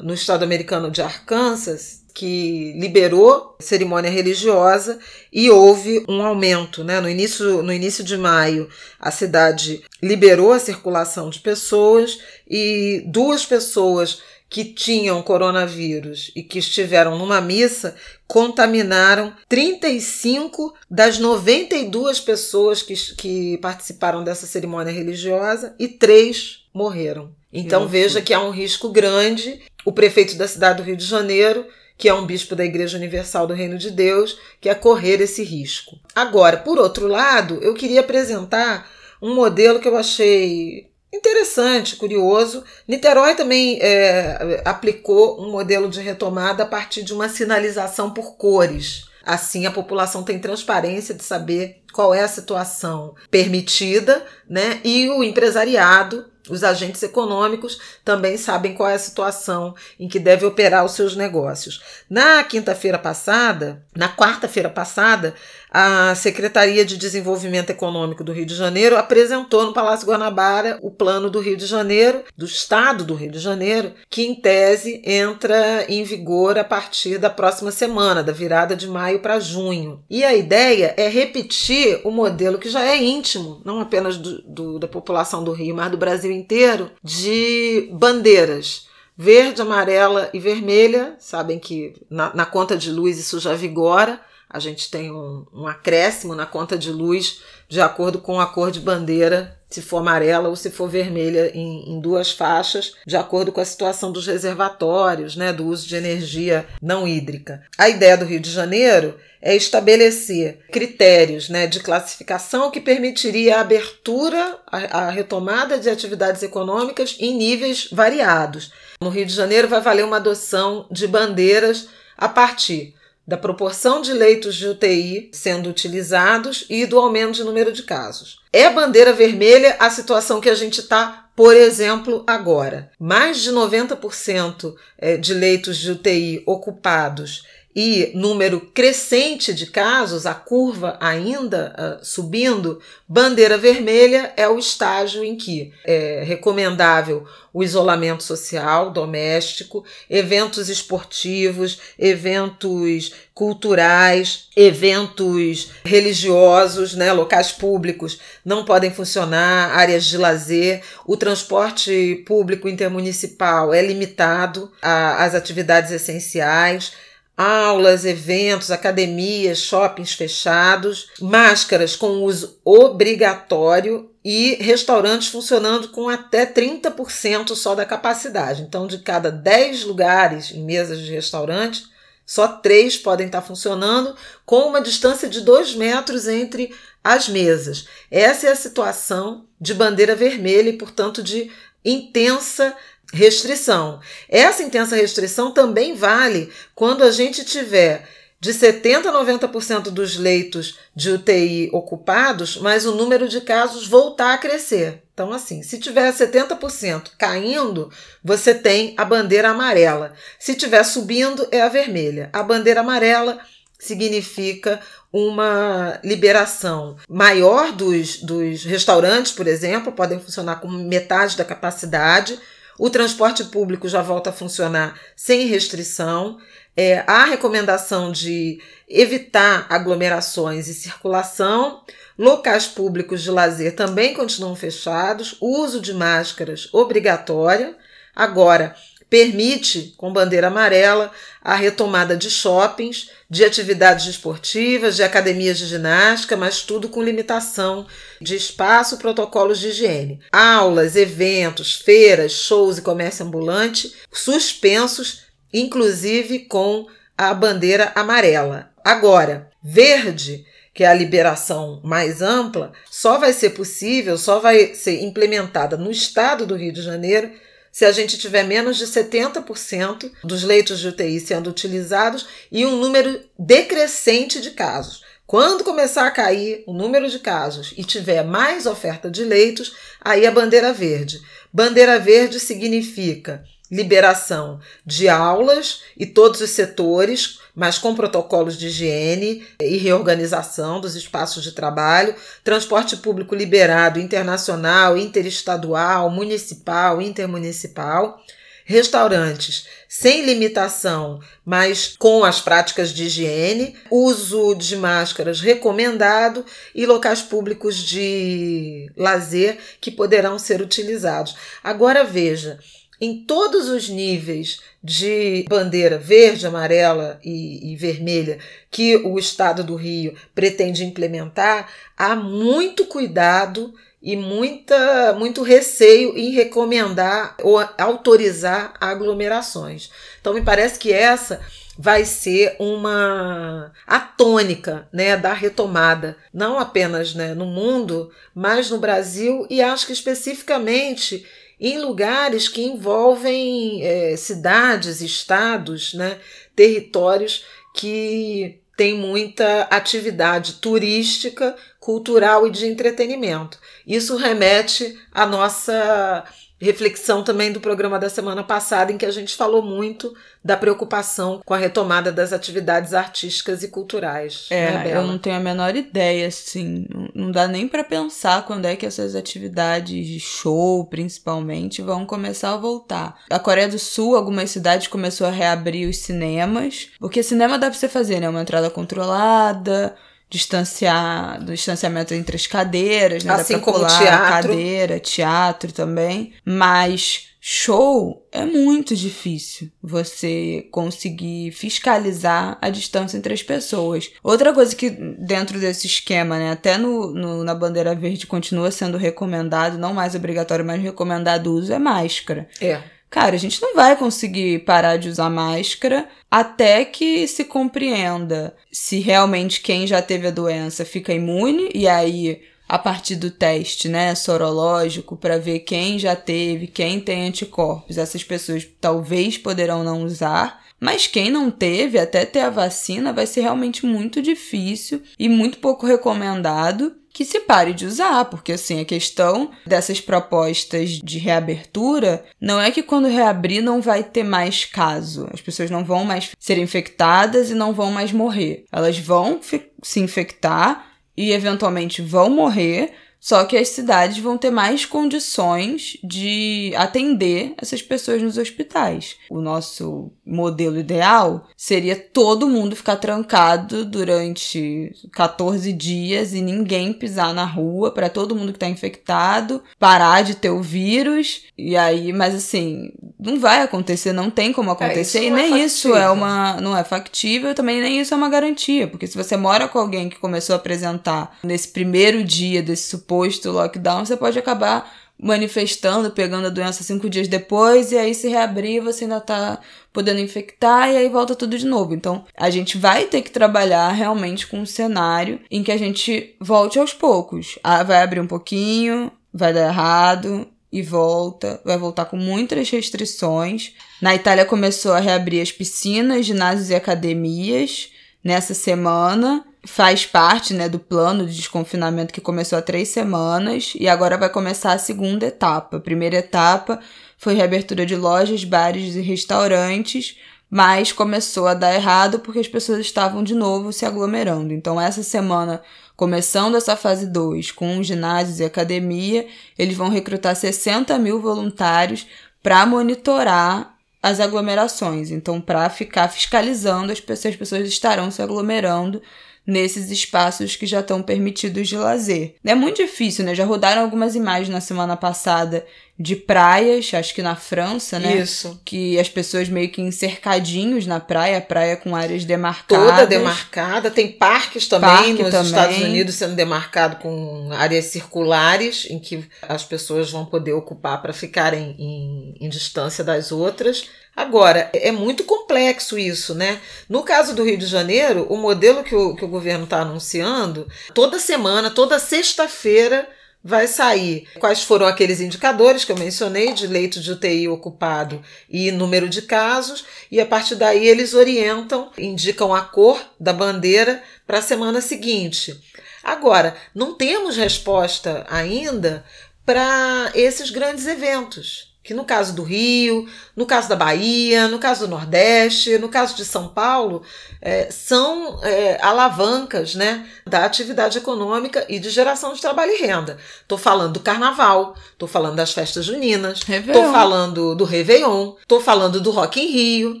no 0.02 0.12
estado 0.12 0.42
americano 0.42 0.90
de 0.90 1.00
Arkansas 1.00 2.02
que 2.12 2.74
liberou 2.78 3.56
cerimônia 3.58 4.10
religiosa 4.10 4.98
e 5.32 5.48
houve 5.48 6.04
um 6.06 6.20
aumento, 6.20 6.84
né? 6.84 7.00
No 7.00 7.08
início, 7.08 7.62
no 7.62 7.72
início 7.72 8.04
de 8.04 8.18
maio, 8.18 8.68
a 9.00 9.10
cidade 9.10 9.82
liberou 10.02 10.52
a 10.52 10.58
circulação 10.58 11.30
de 11.30 11.40
pessoas 11.40 12.18
e 12.46 13.04
duas 13.06 13.46
pessoas 13.46 14.20
que 14.50 14.66
tinham 14.66 15.22
coronavírus 15.22 16.30
e 16.36 16.42
que 16.42 16.58
estiveram 16.58 17.16
numa 17.16 17.40
missa 17.40 17.96
contaminaram 18.28 19.32
35 19.48 20.74
das 20.90 21.18
92 21.18 22.20
pessoas 22.20 22.82
que, 22.82 22.94
que 23.16 23.56
participaram 23.62 24.22
dessa 24.22 24.46
cerimônia 24.46 24.92
religiosa 24.92 25.74
e 25.78 25.88
três 25.88 26.61
morreram. 26.72 27.34
Então 27.52 27.86
veja 27.86 28.20
que 28.22 28.32
há 28.32 28.40
um 28.40 28.50
risco 28.50 28.88
grande. 28.88 29.60
O 29.84 29.92
prefeito 29.92 30.36
da 30.36 30.48
cidade 30.48 30.82
do 30.82 30.86
Rio 30.86 30.96
de 30.96 31.04
Janeiro, 31.04 31.66
que 31.98 32.08
é 32.08 32.14
um 32.14 32.24
bispo 32.24 32.56
da 32.56 32.64
Igreja 32.64 32.96
Universal 32.96 33.46
do 33.46 33.54
Reino 33.54 33.76
de 33.76 33.90
Deus, 33.90 34.38
que 34.60 34.68
é 34.68 34.74
correr 34.74 35.20
esse 35.20 35.42
risco. 35.42 35.98
Agora, 36.14 36.56
por 36.56 36.78
outro 36.78 37.06
lado, 37.06 37.58
eu 37.62 37.74
queria 37.74 38.00
apresentar 38.00 38.90
um 39.20 39.34
modelo 39.34 39.80
que 39.80 39.88
eu 39.88 39.96
achei 39.96 40.90
interessante, 41.12 41.96
curioso. 41.96 42.64
Niterói 42.88 43.34
também 43.34 43.78
é, 43.82 44.62
aplicou 44.64 45.40
um 45.40 45.50
modelo 45.50 45.88
de 45.88 46.00
retomada 46.00 46.62
a 46.62 46.66
partir 46.66 47.02
de 47.02 47.12
uma 47.12 47.28
sinalização 47.28 48.10
por 48.10 48.36
cores. 48.36 49.04
Assim, 49.24 49.66
a 49.66 49.70
população 49.70 50.24
tem 50.24 50.38
transparência 50.38 51.14
de 51.14 51.22
saber 51.22 51.82
qual 51.92 52.12
é 52.14 52.22
a 52.22 52.28
situação 52.28 53.14
permitida, 53.30 54.24
né? 54.48 54.80
E 54.82 55.08
o 55.10 55.22
empresariado 55.22 56.31
os 56.48 56.64
agentes 56.64 57.02
econômicos 57.02 57.78
também 58.04 58.36
sabem 58.36 58.74
qual 58.74 58.88
é 58.88 58.94
a 58.94 58.98
situação 58.98 59.74
em 59.98 60.08
que 60.08 60.18
deve 60.18 60.44
operar 60.44 60.84
os 60.84 60.92
seus 60.92 61.14
negócios. 61.14 61.82
Na 62.10 62.42
quinta-feira 62.42 62.98
passada, 62.98 63.82
na 63.94 64.08
quarta-feira 64.08 64.68
passada, 64.68 65.34
a 65.72 66.14
Secretaria 66.14 66.84
de 66.84 66.98
Desenvolvimento 66.98 67.70
Econômico 67.70 68.22
do 68.22 68.32
Rio 68.32 68.44
de 68.44 68.54
Janeiro 68.54 68.96
apresentou 68.96 69.64
no 69.64 69.72
Palácio 69.72 70.06
Guanabara 70.06 70.78
o 70.82 70.90
plano 70.90 71.30
do 71.30 71.40
Rio 71.40 71.56
de 71.56 71.64
Janeiro, 71.64 72.22
do 72.36 72.44
Estado 72.44 73.04
do 73.04 73.14
Rio 73.14 73.30
de 73.30 73.38
Janeiro, 73.38 73.92
que 74.10 74.22
em 74.22 74.34
tese 74.34 75.00
entra 75.04 75.86
em 75.88 76.04
vigor 76.04 76.58
a 76.58 76.64
partir 76.64 77.16
da 77.16 77.30
próxima 77.30 77.70
semana, 77.70 78.22
da 78.22 78.32
virada 78.32 78.76
de 78.76 78.86
maio 78.86 79.20
para 79.20 79.40
junho. 79.40 80.04
E 80.10 80.22
a 80.22 80.34
ideia 80.34 80.94
é 80.98 81.08
repetir 81.08 82.00
o 82.04 82.10
modelo 82.10 82.58
que 82.58 82.68
já 82.68 82.84
é 82.84 83.02
íntimo, 83.02 83.62
não 83.64 83.80
apenas 83.80 84.18
do, 84.18 84.42
do, 84.42 84.78
da 84.78 84.86
população 84.86 85.42
do 85.42 85.52
Rio, 85.52 85.74
mas 85.74 85.90
do 85.90 85.96
Brasil 85.96 86.30
inteiro, 86.30 86.90
de 87.02 87.88
bandeiras 87.92 88.92
verde, 89.16 89.62
amarela 89.62 90.30
e 90.32 90.40
vermelha. 90.40 91.14
Sabem 91.18 91.58
que 91.58 91.94
na, 92.10 92.34
na, 92.34 92.44
conta 92.44 92.76
de 92.76 92.90
luz 92.90 93.18
isso 93.18 93.38
já 93.38 93.54
vigora. 93.54 94.20
A 94.52 94.58
gente 94.58 94.90
tem 94.90 95.10
um, 95.10 95.46
um 95.52 95.66
acréscimo 95.66 96.34
na 96.34 96.44
conta 96.44 96.76
de 96.76 96.90
luz 96.90 97.40
de 97.72 97.80
acordo 97.80 98.18
com 98.18 98.38
a 98.38 98.46
cor 98.46 98.70
de 98.70 98.80
bandeira, 98.80 99.58
se 99.70 99.80
for 99.80 99.96
amarela 99.96 100.50
ou 100.50 100.54
se 100.54 100.70
for 100.70 100.90
vermelha, 100.90 101.50
em, 101.54 101.90
em, 101.90 102.00
duas 102.02 102.30
faixas, 102.30 102.92
de 103.06 103.16
acordo 103.16 103.50
com 103.50 103.62
a 103.62 103.64
situação 103.64 104.12
dos 104.12 104.26
reservatórios, 104.26 105.36
né, 105.36 105.54
do 105.54 105.66
uso 105.66 105.88
de 105.88 105.96
energia 105.96 106.66
não 106.82 107.08
hídrica. 107.08 107.62
A 107.78 107.88
ideia 107.88 108.14
do 108.14 108.26
Rio 108.26 108.40
de 108.40 108.50
Janeiro 108.50 109.18
é 109.40 109.56
estabelecer 109.56 110.58
critérios 110.70 111.48
né, 111.48 111.66
de 111.66 111.80
classificação 111.80 112.70
que 112.70 112.78
permitiria 112.78 113.56
a 113.56 113.60
abertura, 113.62 114.58
a, 114.66 115.06
a 115.06 115.10
retomada 115.10 115.78
de 115.78 115.88
atividades 115.88 116.42
econômicas 116.42 117.16
em 117.18 117.34
níveis 117.34 117.88
variados. 117.90 118.70
No 119.00 119.08
Rio 119.08 119.24
de 119.24 119.32
Janeiro 119.32 119.66
vai 119.66 119.80
valer 119.80 120.04
uma 120.04 120.18
adoção 120.18 120.86
de 120.90 121.08
bandeiras 121.08 121.88
a 122.18 122.28
partir 122.28 122.94
da 123.26 123.36
proporção 123.36 124.02
de 124.02 124.12
leitos 124.12 124.54
de 124.54 124.66
UTI 124.66 125.30
sendo 125.32 125.70
utilizados 125.70 126.66
e 126.68 126.84
do 126.86 126.98
aumento 126.98 127.34
de 127.34 127.44
número 127.44 127.72
de 127.72 127.82
casos. 127.82 128.40
É 128.52 128.68
bandeira 128.68 129.12
vermelha 129.12 129.76
a 129.78 129.88
situação 129.90 130.40
que 130.40 130.50
a 130.50 130.54
gente 130.54 130.80
está, 130.80 131.30
por 131.34 131.56
exemplo, 131.56 132.24
agora. 132.26 132.90
Mais 132.98 133.40
de 133.40 133.52
90% 133.52 134.74
é, 134.98 135.16
de 135.16 135.32
leitos 135.34 135.78
de 135.78 135.92
UTI 135.92 136.42
ocupados 136.46 137.44
e 137.74 138.12
número 138.14 138.60
crescente 138.60 139.54
de 139.54 139.66
casos, 139.66 140.26
a 140.26 140.34
curva 140.34 140.98
ainda 141.00 141.74
uh, 142.02 142.04
subindo, 142.04 142.80
bandeira 143.08 143.56
vermelha 143.56 144.32
é 144.36 144.46
o 144.46 144.58
estágio 144.58 145.24
em 145.24 145.36
que 145.36 145.72
é 145.84 146.22
recomendável 146.24 147.26
o 147.54 147.62
isolamento 147.62 148.22
social, 148.22 148.90
doméstico, 148.90 149.84
eventos 150.08 150.68
esportivos, 150.68 151.78
eventos 151.98 153.12
culturais, 153.34 154.48
eventos 154.56 155.70
religiosos, 155.84 156.94
né, 156.94 157.12
locais 157.12 157.52
públicos 157.52 158.18
não 158.44 158.64
podem 158.64 158.90
funcionar, 158.90 159.76
áreas 159.76 160.04
de 160.04 160.16
lazer, 160.16 160.82
o 161.06 161.16
transporte 161.16 162.22
público 162.26 162.68
intermunicipal 162.68 163.72
é 163.72 163.82
limitado 163.82 164.70
às 164.82 165.34
atividades 165.34 165.90
essenciais 165.90 166.92
aulas, 167.42 168.04
eventos, 168.04 168.70
academias, 168.70 169.58
shoppings 169.58 170.12
fechados, 170.12 171.08
máscaras 171.20 171.96
com 171.96 172.22
uso 172.22 172.58
obrigatório 172.64 174.10
e 174.24 174.54
restaurantes 174.60 175.28
funcionando 175.28 175.88
com 175.88 176.08
até 176.08 176.46
30% 176.46 177.56
só 177.56 177.74
da 177.74 177.84
capacidade. 177.84 178.62
Então, 178.62 178.86
de 178.86 178.98
cada 178.98 179.30
10 179.30 179.84
lugares 179.84 180.52
em 180.52 180.64
mesas 180.64 181.00
de 181.00 181.10
restaurante, 181.10 181.84
só 182.24 182.46
três 182.46 182.96
podem 182.96 183.26
estar 183.26 183.42
funcionando 183.42 184.14
com 184.46 184.68
uma 184.68 184.80
distância 184.80 185.28
de 185.28 185.40
2 185.40 185.74
metros 185.74 186.28
entre 186.28 186.72
as 187.02 187.28
mesas. 187.28 187.86
Essa 188.10 188.46
é 188.46 188.50
a 188.52 188.56
situação 188.56 189.46
de 189.60 189.74
bandeira 189.74 190.14
vermelha 190.14 190.70
e, 190.70 190.78
portanto, 190.78 191.22
de 191.22 191.50
intensa 191.84 192.74
restrição. 193.12 194.00
Essa 194.28 194.62
intensa 194.62 194.96
restrição 194.96 195.52
também 195.52 195.94
vale 195.94 196.50
quando 196.74 197.04
a 197.04 197.10
gente 197.10 197.44
tiver 197.44 198.08
de 198.40 198.52
70% 198.52 199.06
a 199.06 199.12
90% 199.12 199.82
dos 199.90 200.16
leitos 200.16 200.76
de 200.96 201.10
UTI 201.10 201.70
ocupados, 201.72 202.56
mas 202.56 202.84
o 202.84 202.96
número 202.96 203.28
de 203.28 203.40
casos 203.40 203.86
voltar 203.86 204.34
a 204.34 204.38
crescer. 204.38 205.04
Então, 205.14 205.32
assim, 205.32 205.62
se 205.62 205.78
tiver 205.78 206.12
70% 206.12 207.12
caindo, 207.16 207.88
você 208.24 208.52
tem 208.52 208.94
a 208.96 209.04
bandeira 209.04 209.50
amarela. 209.50 210.14
Se 210.40 210.56
tiver 210.56 210.82
subindo, 210.82 211.46
é 211.52 211.62
a 211.62 211.68
vermelha. 211.68 212.30
A 212.32 212.42
bandeira 212.42 212.80
amarela 212.80 213.38
significa 213.78 214.80
uma 215.12 216.00
liberação 216.02 216.96
maior 217.08 217.70
dos, 217.70 218.16
dos 218.16 218.64
restaurantes, 218.64 219.30
por 219.30 219.46
exemplo, 219.46 219.92
podem 219.92 220.18
funcionar 220.18 220.56
com 220.56 220.66
metade 220.66 221.36
da 221.36 221.44
capacidade 221.44 222.40
o 222.78 222.90
transporte 222.90 223.44
público 223.44 223.88
já 223.88 224.02
volta 224.02 224.30
a 224.30 224.32
funcionar 224.32 224.98
sem 225.14 225.46
restrição. 225.46 226.38
É, 226.76 227.04
há 227.06 227.24
recomendação 227.24 228.10
de 228.10 228.60
evitar 228.88 229.66
aglomerações 229.68 230.68
e 230.68 230.74
circulação. 230.74 231.82
Locais 232.18 232.66
públicos 232.66 233.22
de 233.22 233.30
lazer 233.30 233.74
também 233.74 234.14
continuam 234.14 234.56
fechados. 234.56 235.36
Uso 235.40 235.80
de 235.80 235.92
máscaras 235.92 236.68
obrigatória. 236.72 237.76
Agora, 238.14 238.74
permite, 239.12 239.92
com 239.98 240.10
bandeira 240.10 240.46
amarela, 240.46 241.12
a 241.42 241.54
retomada 241.54 242.16
de 242.16 242.30
shoppings, 242.30 243.10
de 243.28 243.44
atividades 243.44 244.06
esportivas, 244.06 244.96
de 244.96 245.02
academias 245.02 245.58
de 245.58 245.66
ginástica, 245.66 246.34
mas 246.34 246.62
tudo 246.62 246.88
com 246.88 247.02
limitação 247.02 247.86
de 248.22 248.34
espaço, 248.34 248.96
protocolos 248.96 249.60
de 249.60 249.68
higiene. 249.68 250.18
Aulas, 250.32 250.96
eventos, 250.96 251.74
feiras, 251.74 252.32
shows 252.32 252.78
e 252.78 252.80
comércio 252.80 253.26
ambulante 253.26 253.92
suspensos, 254.10 255.24
inclusive 255.52 256.46
com 256.46 256.86
a 257.14 257.34
bandeira 257.34 257.92
amarela. 257.94 258.70
Agora, 258.82 259.50
verde 259.62 260.46
que 260.72 260.84
é 260.84 260.86
a 260.86 260.94
liberação 260.94 261.82
mais 261.84 262.22
ampla, 262.22 262.72
só 262.90 263.18
vai 263.18 263.34
ser 263.34 263.50
possível, 263.50 264.16
só 264.16 264.38
vai 264.38 264.74
ser 264.74 265.02
implementada 265.02 265.76
no 265.76 265.90
estado 265.90 266.46
do 266.46 266.56
Rio 266.56 266.72
de 266.72 266.80
Janeiro 266.80 267.30
se 267.72 267.86
a 267.86 267.90
gente 267.90 268.18
tiver 268.18 268.44
menos 268.44 268.76
de 268.76 268.86
70% 268.86 270.12
dos 270.22 270.42
leitos 270.44 270.78
de 270.78 270.88
UTI 270.88 271.18
sendo 271.18 271.48
utilizados 271.48 272.26
e 272.52 272.66
um 272.66 272.76
número 272.76 273.18
decrescente 273.38 274.42
de 274.42 274.50
casos. 274.50 275.02
Quando 275.26 275.64
começar 275.64 276.06
a 276.06 276.10
cair 276.10 276.62
o 276.66 276.74
número 276.74 277.08
de 277.08 277.18
casos 277.18 277.72
e 277.78 277.82
tiver 277.82 278.22
mais 278.22 278.66
oferta 278.66 279.10
de 279.10 279.24
leitos, 279.24 279.74
aí 279.98 280.26
a 280.26 280.30
bandeira 280.30 280.74
verde. 280.74 281.22
Bandeira 281.50 281.98
verde 281.98 282.38
significa 282.38 283.42
liberação 283.70 284.60
de 284.84 285.08
aulas 285.08 285.80
e 285.96 286.04
todos 286.04 286.42
os 286.42 286.50
setores, 286.50 287.38
mas 287.54 287.78
com 287.78 287.94
protocolos 287.94 288.56
de 288.56 288.68
higiene 288.68 289.44
e 289.60 289.76
reorganização 289.76 290.80
dos 290.80 290.94
espaços 290.96 291.42
de 291.42 291.52
trabalho, 291.52 292.14
transporte 292.42 292.96
público 292.96 293.34
liberado 293.34 294.00
internacional, 294.00 294.96
interestadual, 294.96 296.10
municipal, 296.10 297.00
intermunicipal, 297.00 298.18
restaurantes 298.64 299.66
sem 299.94 300.24
limitação, 300.24 301.20
mas 301.44 301.94
com 301.98 302.24
as 302.24 302.40
práticas 302.40 302.94
de 302.94 303.04
higiene, 303.04 303.76
uso 303.90 304.54
de 304.54 304.74
máscaras 304.74 305.42
recomendado 305.42 306.46
e 306.74 306.86
locais 306.86 307.20
públicos 307.20 307.76
de 307.76 308.90
lazer 308.96 309.58
que 309.82 309.90
poderão 309.90 310.38
ser 310.38 310.62
utilizados. 310.62 311.36
Agora 311.62 312.04
veja, 312.04 312.58
em 313.02 313.24
todos 313.24 313.68
os 313.68 313.88
níveis 313.88 314.60
de 314.80 315.44
bandeira 315.48 315.98
verde, 315.98 316.46
amarela 316.46 317.18
e, 317.24 317.72
e, 317.72 317.74
vermelha 317.74 318.38
que 318.70 318.96
o 318.98 319.18
Estado 319.18 319.64
do 319.64 319.74
Rio 319.74 320.14
pretende 320.32 320.84
implementar, 320.84 321.68
há 321.98 322.14
muito 322.14 322.86
cuidado 322.86 323.74
e 324.00 324.14
muita, 324.14 325.14
muito 325.14 325.42
receio 325.42 326.16
em 326.16 326.30
recomendar 326.30 327.34
ou 327.42 327.58
autorizar 327.76 328.74
aglomerações. 328.80 329.90
Então, 330.20 330.32
me 330.32 330.42
parece 330.42 330.78
que 330.78 330.92
essa 330.92 331.40
vai 331.76 332.04
ser 332.04 332.54
uma 332.60 333.72
a 333.84 333.98
tônica 333.98 334.86
né, 334.92 335.16
da 335.16 335.32
retomada, 335.32 336.16
não 336.32 336.56
apenas 336.56 337.14
né, 337.16 337.34
no 337.34 337.46
mundo, 337.46 338.12
mas 338.32 338.70
no 338.70 338.78
Brasil 338.78 339.44
e 339.50 339.60
acho 339.60 339.86
que 339.86 339.92
especificamente 339.92 341.26
em 341.62 341.78
lugares 341.78 342.48
que 342.48 342.64
envolvem 342.64 343.84
é, 343.84 344.16
cidades, 344.16 345.00
estados, 345.00 345.94
né, 345.94 346.18
territórios 346.56 347.44
que 347.72 348.60
têm 348.76 348.94
muita 348.94 349.62
atividade 349.70 350.54
turística, 350.54 351.54
cultural 351.78 352.48
e 352.48 352.50
de 352.50 352.66
entretenimento. 352.66 353.60
Isso 353.86 354.16
remete 354.16 354.98
à 355.12 355.24
nossa 355.24 356.24
reflexão 356.62 357.24
também 357.24 357.52
do 357.52 357.60
programa 357.60 357.98
da 357.98 358.08
semana 358.08 358.44
passada, 358.44 358.92
em 358.92 358.98
que 358.98 359.04
a 359.04 359.10
gente 359.10 359.34
falou 359.34 359.62
muito 359.62 360.14
da 360.44 360.56
preocupação 360.56 361.40
com 361.44 361.54
a 361.54 361.58
retomada 361.58 362.12
das 362.12 362.32
atividades 362.32 362.94
artísticas 362.94 363.62
e 363.62 363.68
culturais. 363.68 364.46
É, 364.50 364.70
né, 364.70 364.96
eu 364.96 365.06
não 365.06 365.18
tenho 365.18 365.36
a 365.36 365.40
menor 365.40 365.74
ideia, 365.74 366.26
assim, 366.26 366.86
não 367.14 367.30
dá 367.30 367.48
nem 367.48 367.66
para 367.66 367.82
pensar 367.82 368.46
quando 368.46 368.66
é 368.66 368.76
que 368.76 368.86
essas 368.86 369.14
atividades 369.14 370.06
de 370.06 370.20
show, 370.20 370.84
principalmente, 370.86 371.82
vão 371.82 372.06
começar 372.06 372.52
a 372.54 372.56
voltar. 372.56 373.18
A 373.28 373.38
Coreia 373.38 373.68
do 373.68 373.78
Sul, 373.78 374.16
algumas 374.16 374.50
cidades 374.50 374.86
começou 374.86 375.26
a 375.26 375.30
reabrir 375.30 375.88
os 375.88 375.98
cinemas, 375.98 376.88
porque 376.98 377.22
cinema 377.22 377.58
dá 377.58 377.68
para 377.68 377.78
você 377.78 377.88
fazer, 377.88 378.20
né, 378.20 378.28
uma 378.28 378.42
entrada 378.42 378.70
controlada, 378.70 379.96
distanciar 380.32 381.44
do 381.44 381.52
distanciamento 381.52 382.14
entre 382.14 382.36
as 382.36 382.46
cadeiras, 382.46 383.22
né? 383.22 383.34
Assim 383.34 383.58
como 383.58 383.76
pular 383.76 383.98
teatro. 383.98 384.48
cadeira, 384.48 384.98
teatro 384.98 385.70
também. 385.70 386.32
Mas 386.42 387.28
show 387.38 388.26
é 388.32 388.46
muito 388.46 388.96
difícil 388.96 389.70
você 389.82 390.66
conseguir 390.70 391.52
fiscalizar 391.52 392.56
a 392.62 392.70
distância 392.70 393.18
entre 393.18 393.34
as 393.34 393.42
pessoas. 393.42 394.10
Outra 394.22 394.54
coisa 394.54 394.74
que 394.74 394.88
dentro 394.88 395.60
desse 395.60 395.86
esquema, 395.86 396.38
né, 396.38 396.52
até 396.52 396.78
no, 396.78 397.12
no 397.12 397.44
na 397.44 397.54
bandeira 397.54 397.94
verde 397.94 398.26
continua 398.26 398.70
sendo 398.70 398.96
recomendado, 398.96 399.76
não 399.76 399.92
mais 399.92 400.14
obrigatório, 400.14 400.64
mas 400.64 400.80
recomendado 400.80 401.48
o 401.48 401.54
uso 401.56 401.74
é 401.74 401.78
máscara. 401.78 402.48
É. 402.58 402.80
Cara, 403.12 403.36
a 403.36 403.38
gente 403.38 403.60
não 403.60 403.74
vai 403.74 403.94
conseguir 403.94 404.60
parar 404.60 404.96
de 404.96 405.10
usar 405.10 405.28
máscara 405.28 406.08
até 406.30 406.82
que 406.82 407.28
se 407.28 407.44
compreenda 407.44 408.56
se 408.72 409.00
realmente 409.00 409.60
quem 409.60 409.86
já 409.86 410.00
teve 410.00 410.28
a 410.28 410.30
doença 410.30 410.82
fica 410.82 411.12
imune 411.12 411.68
e 411.74 411.86
aí 411.86 412.40
a 412.66 412.78
partir 412.78 413.16
do 413.16 413.30
teste, 413.30 413.86
né, 413.86 414.14
sorológico 414.14 415.14
para 415.14 415.38
ver 415.38 415.58
quem 415.58 415.98
já 415.98 416.16
teve, 416.16 416.66
quem 416.66 417.00
tem 417.00 417.26
anticorpos, 417.26 417.98
essas 417.98 418.24
pessoas 418.24 418.66
talvez 418.80 419.36
poderão 419.36 419.84
não 419.84 420.04
usar, 420.04 420.64
mas 420.80 421.06
quem 421.06 421.30
não 421.30 421.50
teve, 421.50 421.98
até 421.98 422.24
ter 422.24 422.40
a 422.40 422.48
vacina, 422.48 423.12
vai 423.12 423.26
ser 423.26 423.42
realmente 423.42 423.84
muito 423.84 424.22
difícil 424.22 425.02
e 425.18 425.28
muito 425.28 425.58
pouco 425.58 425.86
recomendado 425.86 426.96
que 427.12 427.24
se 427.24 427.40
pare 427.40 427.72
de 427.72 427.84
usar, 427.84 428.24
porque 428.26 428.52
assim, 428.52 428.80
a 428.80 428.84
questão 428.84 429.50
dessas 429.66 430.00
propostas 430.00 430.90
de 430.90 431.18
reabertura 431.18 432.24
não 432.40 432.60
é 432.60 432.70
que 432.70 432.82
quando 432.82 433.08
reabrir 433.08 433.62
não 433.62 433.80
vai 433.80 434.02
ter 434.02 434.22
mais 434.22 434.64
caso, 434.64 435.28
as 435.32 435.40
pessoas 435.40 435.70
não 435.70 435.84
vão 435.84 436.04
mais 436.04 436.30
ser 436.38 436.58
infectadas 436.58 437.50
e 437.50 437.54
não 437.54 437.72
vão 437.72 437.90
mais 437.90 438.12
morrer. 438.12 438.64
Elas 438.72 438.98
vão 438.98 439.40
se 439.82 440.00
infectar 440.00 440.92
e 441.16 441.32
eventualmente 441.32 442.00
vão 442.00 442.30
morrer, 442.30 442.92
só 443.24 443.44
que 443.44 443.56
as 443.56 443.68
cidades 443.68 444.18
vão 444.18 444.36
ter 444.36 444.50
mais 444.50 444.84
condições 444.84 445.96
de 446.02 446.72
atender 446.76 447.54
essas 447.56 447.80
pessoas 447.80 448.20
nos 448.20 448.36
hospitais. 448.36 449.14
O 449.30 449.40
nosso 449.40 450.10
modelo 450.26 450.76
ideal 450.76 451.46
seria 451.56 451.94
todo 451.94 452.48
mundo 452.48 452.74
ficar 452.74 452.96
trancado 452.96 453.84
durante 453.84 454.92
14 455.12 455.72
dias 455.72 456.34
e 456.34 456.42
ninguém 456.42 456.92
pisar 456.92 457.32
na 457.32 457.44
rua 457.44 457.92
para 457.92 458.08
todo 458.10 458.34
mundo 458.34 458.50
que 458.52 458.56
está 458.56 458.68
infectado 458.68 459.62
parar 459.78 460.22
de 460.22 460.34
ter 460.34 460.50
o 460.50 460.60
vírus. 460.60 461.44
E 461.56 461.76
aí, 461.76 462.12
mas 462.12 462.34
assim, 462.34 462.90
não 463.20 463.38
vai 463.38 463.62
acontecer, 463.62 464.12
não 464.12 464.30
tem 464.30 464.52
como 464.52 464.72
acontecer 464.72 465.18
É, 465.18 465.24
e 465.24 465.30
não 465.30 465.38
é 465.38 465.42
nem 465.42 465.64
isso 465.64 465.90
factível. 465.90 465.96
é 465.96 466.10
uma 466.10 466.60
não 466.60 466.76
é 466.76 466.82
factível, 466.82 467.54
também 467.54 467.80
nem 467.80 468.00
isso 468.00 468.12
é 468.12 468.16
uma 468.16 468.28
garantia, 468.28 468.88
porque 468.88 469.06
se 469.06 469.16
você 469.16 469.36
mora 469.36 469.68
com 469.68 469.78
alguém 469.78 470.08
que 470.08 470.18
começou 470.18 470.54
a 470.54 470.56
apresentar 470.56 471.38
nesse 471.44 471.68
primeiro 471.68 472.24
dia 472.24 472.60
desse 472.62 472.88
suposto 473.12 473.50
lockdown, 473.50 474.04
você 474.04 474.16
pode 474.16 474.38
acabar 474.38 474.90
manifestando, 475.18 476.10
pegando 476.10 476.46
a 476.46 476.50
doença 476.50 476.82
cinco 476.82 477.08
dias 477.08 477.28
depois, 477.28 477.92
e 477.92 477.98
aí 477.98 478.14
se 478.14 478.28
reabrir, 478.28 478.82
você 478.82 479.04
ainda 479.04 479.20
tá 479.20 479.60
podendo 479.92 480.18
infectar, 480.18 480.90
e 480.90 480.96
aí 480.96 481.08
volta 481.08 481.36
tudo 481.36 481.56
de 481.56 481.66
novo. 481.66 481.94
Então, 481.94 482.24
a 482.36 482.50
gente 482.50 482.76
vai 482.76 483.04
ter 483.04 483.22
que 483.22 483.30
trabalhar 483.30 483.90
realmente 483.92 484.46
com 484.46 484.58
um 484.60 484.66
cenário 484.66 485.40
em 485.50 485.62
que 485.62 485.70
a 485.70 485.76
gente 485.76 486.34
volte 486.40 486.78
aos 486.78 486.92
poucos. 486.92 487.58
Ah, 487.62 487.84
vai 487.84 488.02
abrir 488.02 488.20
um 488.20 488.26
pouquinho, 488.26 489.12
vai 489.32 489.52
dar 489.52 489.68
errado, 489.68 490.48
e 490.72 490.82
volta, 490.82 491.60
vai 491.64 491.76
voltar 491.76 492.06
com 492.06 492.16
muitas 492.16 492.68
restrições. 492.70 493.74
Na 494.00 494.14
Itália 494.14 494.44
começou 494.44 494.92
a 494.92 495.00
reabrir 495.00 495.42
as 495.42 495.52
piscinas, 495.52 496.24
ginásios 496.24 496.70
e 496.70 496.74
academias 496.74 497.90
nessa 498.24 498.54
semana. 498.54 499.44
Faz 499.64 500.04
parte 500.04 500.52
né, 500.52 500.68
do 500.68 500.78
plano 500.78 501.24
de 501.24 501.36
desconfinamento 501.36 502.12
que 502.12 502.20
começou 502.20 502.58
há 502.58 502.62
três 502.62 502.88
semanas 502.88 503.74
e 503.78 503.88
agora 503.88 504.18
vai 504.18 504.28
começar 504.28 504.72
a 504.72 504.78
segunda 504.78 505.26
etapa. 505.26 505.76
A 505.76 505.80
primeira 505.80 506.16
etapa 506.16 506.80
foi 507.16 507.34
reabertura 507.34 507.86
de 507.86 507.94
lojas, 507.94 508.42
bares 508.42 508.96
e 508.96 509.00
restaurantes, 509.00 510.16
mas 510.50 510.90
começou 510.92 511.46
a 511.46 511.54
dar 511.54 511.74
errado 511.74 512.18
porque 512.18 512.40
as 512.40 512.48
pessoas 512.48 512.80
estavam 512.80 513.22
de 513.22 513.34
novo 513.34 513.72
se 513.72 513.86
aglomerando. 513.86 514.52
Então, 514.52 514.80
essa 514.80 515.02
semana, 515.02 515.62
começando 515.96 516.56
essa 516.56 516.74
fase 516.74 517.06
2 517.06 517.52
com 517.52 517.78
os 517.78 517.86
ginásios 517.86 518.40
e 518.40 518.44
academia, 518.44 519.26
eles 519.56 519.76
vão 519.76 519.88
recrutar 519.88 520.34
60 520.34 520.98
mil 520.98 521.22
voluntários 521.22 522.06
para 522.42 522.66
monitorar 522.66 523.76
as 524.02 524.18
aglomerações. 524.18 525.12
Então, 525.12 525.40
para 525.40 525.70
ficar 525.70 526.08
fiscalizando 526.08 526.90
as 526.92 527.00
pessoas, 527.00 527.32
as 527.32 527.38
pessoas 527.38 527.68
estarão 527.68 528.10
se 528.10 528.20
aglomerando 528.20 529.00
nesses 529.46 529.90
espaços 529.90 530.56
que 530.56 530.66
já 530.66 530.80
estão 530.80 531.02
permitidos 531.02 531.68
de 531.68 531.76
lazer. 531.76 532.36
É 532.44 532.54
muito 532.54 532.76
difícil, 532.76 533.24
né? 533.24 533.34
Já 533.34 533.44
rodaram 533.44 533.82
algumas 533.82 534.14
imagens 534.14 534.48
na 534.48 534.60
semana 534.60 534.96
passada 534.96 535.66
de 536.02 536.16
praias, 536.16 536.92
acho 536.94 537.14
que 537.14 537.22
na 537.22 537.36
França, 537.36 537.96
né? 537.96 538.16
Isso. 538.16 538.60
Que 538.64 538.98
as 538.98 539.08
pessoas 539.08 539.48
meio 539.48 539.70
que 539.70 539.80
em 539.80 539.92
cercadinhos 539.92 540.84
na 540.84 540.98
praia, 540.98 541.40
praia 541.40 541.76
com 541.76 541.94
áreas 541.94 542.24
demarcadas. 542.24 542.86
Toda 542.86 543.06
demarcada. 543.06 543.88
Tem 543.88 544.10
parques 544.10 544.66
também 544.66 544.88
Parque 544.88 545.22
nos 545.22 545.30
também. 545.30 545.46
Estados 545.46 545.78
Unidos 545.78 546.16
sendo 546.16 546.34
demarcado 546.34 546.96
com 546.96 547.50
áreas 547.52 547.84
circulares 547.84 548.88
em 548.90 548.98
que 548.98 549.24
as 549.42 549.62
pessoas 549.62 550.10
vão 550.10 550.26
poder 550.26 550.54
ocupar 550.54 551.00
para 551.00 551.12
ficarem 551.12 551.76
em, 551.78 552.34
em 552.40 552.48
distância 552.48 553.04
das 553.04 553.30
outras. 553.30 553.84
Agora, 554.16 554.68
é 554.74 554.90
muito 554.90 555.22
complexo 555.22 555.96
isso, 555.96 556.34
né? 556.34 556.60
No 556.88 557.04
caso 557.04 557.32
do 557.32 557.44
Rio 557.44 557.56
de 557.56 557.66
Janeiro, 557.66 558.26
o 558.28 558.36
modelo 558.36 558.82
que 558.82 558.94
o, 558.94 559.14
que 559.14 559.24
o 559.24 559.28
governo 559.28 559.64
está 559.64 559.82
anunciando, 559.82 560.66
toda 560.92 561.20
semana, 561.20 561.70
toda 561.70 561.98
sexta-feira, 562.00 563.08
vai 563.44 563.66
sair 563.66 564.28
quais 564.38 564.62
foram 564.62 564.86
aqueles 564.86 565.20
indicadores 565.20 565.84
que 565.84 565.90
eu 565.90 565.98
mencionei 565.98 566.52
de 566.52 566.66
leito 566.66 567.00
de 567.00 567.10
UTI 567.10 567.48
ocupado 567.48 568.22
e 568.48 568.70
número 568.70 569.08
de 569.08 569.22
casos, 569.22 569.84
e 570.10 570.20
a 570.20 570.26
partir 570.26 570.54
daí 570.54 570.86
eles 570.86 571.14
orientam, 571.14 571.90
indicam 571.98 572.54
a 572.54 572.62
cor 572.62 573.00
da 573.18 573.32
bandeira 573.32 574.02
para 574.26 574.38
a 574.38 574.42
semana 574.42 574.80
seguinte. 574.80 575.58
Agora, 576.02 576.56
não 576.74 576.94
temos 576.94 577.36
resposta 577.36 578.26
ainda 578.28 579.04
para 579.44 580.10
esses 580.14 580.50
grandes 580.50 580.86
eventos. 580.86 581.71
Que 581.82 581.94
no 581.94 582.04
caso 582.04 582.34
do 582.34 582.42
Rio, 582.42 583.08
no 583.34 583.44
caso 583.44 583.68
da 583.68 583.74
Bahia, 583.74 584.46
no 584.46 584.58
caso 584.58 584.86
do 584.86 584.90
Nordeste, 584.90 585.78
no 585.78 585.88
caso 585.88 586.14
de 586.14 586.24
São 586.24 586.48
Paulo, 586.48 587.02
é, 587.40 587.70
são 587.70 588.38
é, 588.42 588.78
alavancas 588.80 589.74
né, 589.74 590.08
da 590.24 590.44
atividade 590.44 590.98
econômica 590.98 591.66
e 591.68 591.80
de 591.80 591.90
geração 591.90 592.32
de 592.32 592.40
trabalho 592.40 592.72
e 592.72 592.82
renda. 592.82 593.18
Estou 593.40 593.58
falando 593.58 593.94
do 593.94 594.00
carnaval, 594.00 594.76
estou 594.92 595.08
falando 595.08 595.34
das 595.34 595.52
festas 595.52 595.84
juninas, 595.84 596.44
estou 596.48 596.92
falando 596.92 597.56
do 597.56 597.64
Réveillon, 597.64 598.34
estou 598.40 598.60
falando 598.60 599.00
do 599.00 599.10
Rock 599.10 599.40
em 599.40 599.50
Rio, 599.50 600.00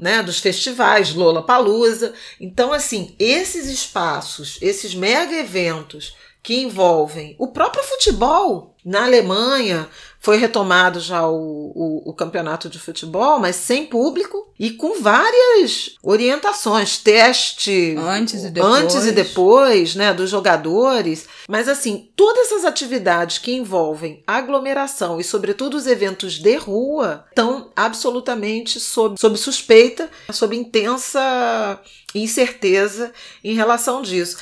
né, 0.00 0.22
dos 0.22 0.40
festivais, 0.40 1.14
Lola 1.14 1.42
Palusa. 1.42 2.12
Então, 2.40 2.72
assim, 2.72 3.14
esses 3.18 3.66
espaços, 3.66 4.58
esses 4.60 4.94
mega 4.94 5.34
eventos 5.34 6.16
que 6.42 6.62
envolvem 6.62 7.36
o 7.38 7.48
próprio 7.48 7.84
futebol 7.84 8.74
na 8.84 9.04
Alemanha, 9.04 9.86
foi 10.20 10.36
retomado 10.36 10.98
já 11.00 11.26
o, 11.26 11.72
o, 11.74 12.10
o, 12.10 12.12
campeonato 12.12 12.68
de 12.68 12.78
futebol, 12.78 13.38
mas 13.38 13.56
sem 13.56 13.86
público 13.86 14.52
e 14.58 14.72
com 14.72 15.00
várias 15.00 15.94
orientações, 16.02 16.98
teste 16.98 17.96
antes 17.96 18.44
e 18.44 18.50
depois, 18.50 18.74
antes 18.74 19.06
e 19.06 19.12
depois 19.12 19.94
né, 19.94 20.12
dos 20.12 20.28
jogadores. 20.28 21.28
Mas 21.48 21.68
assim, 21.68 22.10
todas 22.16 22.46
essas 22.46 22.64
atividades 22.64 23.38
que 23.38 23.54
envolvem 23.54 24.22
aglomeração 24.26 25.20
e, 25.20 25.24
sobretudo, 25.24 25.76
os 25.76 25.86
eventos 25.86 26.34
de 26.34 26.56
rua 26.56 27.24
estão 27.28 27.70
absolutamente 27.76 28.80
sob, 28.80 29.18
sob 29.18 29.38
suspeita, 29.38 30.10
sob 30.32 30.56
intensa 30.56 31.80
incerteza 32.14 33.12
em 33.44 33.54
relação 33.54 34.02
disso. 34.02 34.38